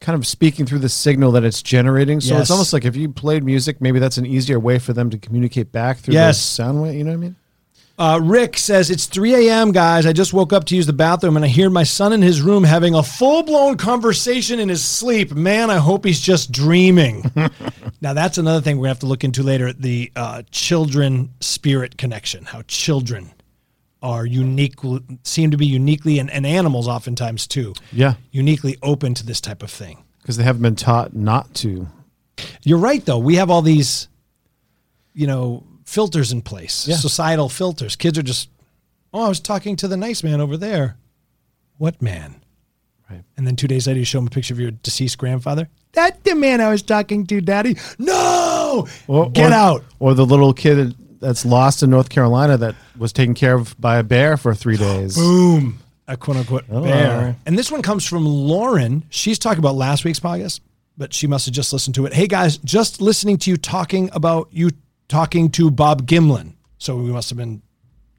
[0.00, 2.20] kind of speaking through the signal that it's generating.
[2.20, 2.42] So Yes.
[2.42, 5.18] it's almost like if you played music, maybe that's an easier way for them to
[5.18, 6.36] communicate back through Yes.
[6.38, 6.94] the sound wave.
[6.94, 7.36] You know what I mean?
[7.98, 10.06] Uh, Rick says, It's 3 a.m., guys.
[10.06, 12.40] I just woke up to use the bathroom and I hear my son in his
[12.40, 15.32] room having a full blown conversation in his sleep.
[15.32, 17.24] Man, I hope he's just dreaming.
[18.00, 21.30] now, that's another thing we're going to have to look into later the uh, children
[21.40, 23.32] spirit connection, how children
[24.02, 24.74] are unique,
[25.24, 29.62] seem to be uniquely, and, and animals oftentimes too, Yeah, uniquely open to this type
[29.62, 30.04] of thing.
[30.22, 31.88] because they haven't been taught not to.
[32.62, 33.18] You're right, though.
[33.18, 34.08] We have all these,
[35.14, 36.96] you know, filters in place, Yeah.
[36.96, 37.96] societal filters.
[37.96, 38.48] Kids are just,
[39.12, 40.96] oh, I was talking to the nice man over there.
[41.78, 42.36] What man?
[43.10, 43.24] Right.
[43.36, 45.68] And then two days later, you show him a picture of your deceased grandfather.
[45.94, 47.76] that the man I was talking to, Daddy.
[47.98, 49.84] No, Or, get or- out.
[49.98, 53.98] Or the little kid that's lost in North Carolina that was taken care of by
[53.98, 55.16] a bear for three days.
[55.16, 55.78] Boom.
[56.06, 56.82] A quote unquote Oh.
[56.82, 57.36] bear.
[57.46, 59.04] And this one comes from Lauren.
[59.10, 60.60] She's talking about last week's podcast,
[60.96, 62.12] but she must have just listened to it.
[62.14, 64.70] Hey guys, just listening to you talking about you
[65.08, 66.52] talking to Bob Gimlin.
[66.78, 67.60] So we must have been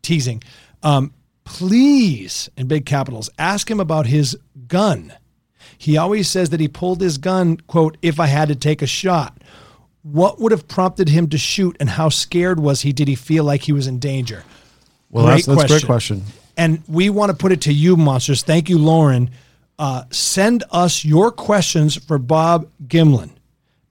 [0.02, 0.44] teasing.
[0.84, 1.14] Um,
[1.46, 4.38] please, in big capitals, ask him about his
[4.68, 5.14] gun.
[5.78, 8.88] He always says that he pulled his gun, quote, if I had to take a
[8.88, 9.38] shot.
[10.04, 12.94] What would have prompted him to shoot and how scared was he?
[12.94, 14.44] Did he feel like he was in danger?
[15.10, 16.24] Well, that's, that's a great question.
[16.56, 18.42] And we want to put it to you, monsters.
[18.42, 19.32] Thank you, Lauren.
[19.78, 23.32] Uh, send us your questions for Bob Gimlin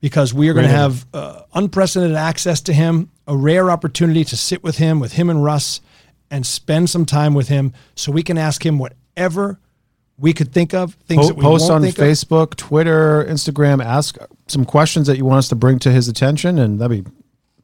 [0.01, 4.37] because we are going to have uh, unprecedented access to him, a rare opportunity to
[4.37, 5.81] sit with him, with him and Russ,
[6.31, 9.59] and spend some time with him so we can ask him whatever
[10.19, 12.05] we could think of, things Po- that we post on think of.
[12.05, 13.85] Facebook, Twitter, Instagram.
[13.85, 14.17] Ask
[14.49, 17.11] some questions that you want us to bring to his attention, and that'd be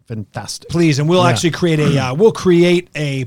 [0.07, 0.69] fantastic.
[0.69, 1.31] please and we'll Yeah.
[1.31, 3.25] actually create a uh, we'll create a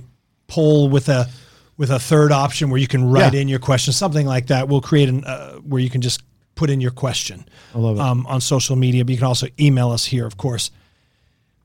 [0.47, 1.27] poll with a
[1.75, 3.41] with a third option where you can write Yeah.
[3.41, 6.21] in your question something like that we'll create an uh, where you can just
[6.55, 8.01] put in your question I love it.
[8.01, 10.69] um, on social media but you can also email us here of course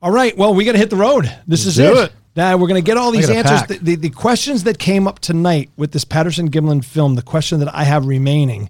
[0.01, 2.11] all right well we got to hit the road this is Do it, it.
[2.35, 3.63] Now we're going to get all these answers.
[3.67, 7.59] The, the, the questions that came up tonight with this Patterson Gimlin film, the question
[7.59, 8.69] that I have remaining,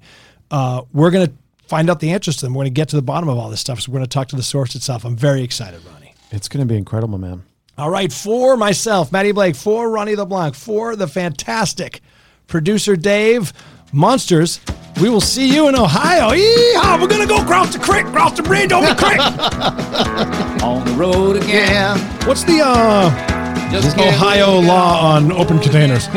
[0.52, 1.34] uh, we're going to
[1.68, 2.54] find out the answers to them.
[2.54, 3.82] We're going to get to the bottom of all this stuff.
[3.82, 5.06] So we're going to talk to the source itself.
[5.06, 6.14] I'm very excited, Ronnie.
[6.32, 7.44] It's going to be incredible, man.
[7.78, 12.02] All right, for myself, Matty Blake, for Ronnie LeBlanc, for the fantastic
[12.46, 13.52] producer Dave,
[13.92, 14.60] Monsters,
[15.02, 16.30] We will see you in Ohio.
[16.30, 17.02] Yeehaw!
[17.02, 19.20] We're gonna go across the creek, cross the bridge over the creek.
[20.64, 21.98] On the road again.
[22.28, 23.33] What's the uh,
[23.82, 26.08] Just can't Ohio wait law on open containers?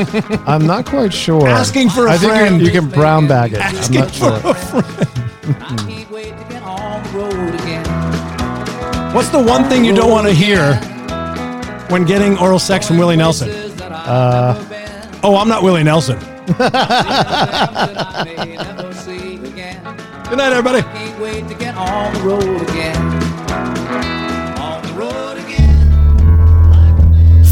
[0.47, 1.49] I'm not quite sure.
[1.49, 2.61] Asking for a I think you- friend.
[2.63, 3.61] You, can brown bag it.
[3.61, 4.41] I'm Asking not for sure.
[4.45, 4.87] a friend.
[5.89, 7.85] Can't wait to get on the road again.
[9.15, 10.75] What's the one thing you don't want to hear
[11.89, 13.49] when getting oral sex from Willie Nelson?
[13.81, 14.55] Uh,
[15.23, 16.19] Oh, I'm not Willie Nelson.
[16.47, 16.59] Good
[20.39, 20.83] night, everybody.
[20.83, 23.16] Can't wait to get on the road again.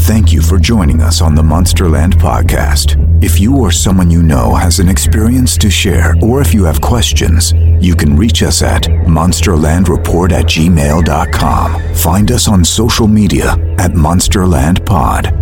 [0.05, 2.95] Thank you for joining us on the Monsterland podcast.
[3.23, 6.79] If you or someone you know has an experience to share, or if you have
[6.79, 11.95] questions, you can reach us at monsterlandreport at gmail.com.
[11.95, 15.33] Find us on social media at Monsterland Pod.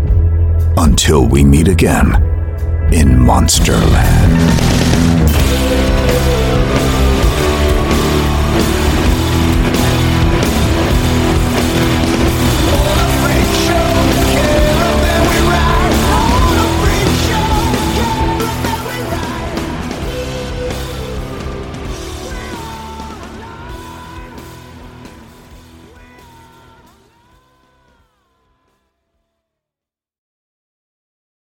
[0.78, 2.16] Until we meet again
[2.94, 4.83] in Monsterland.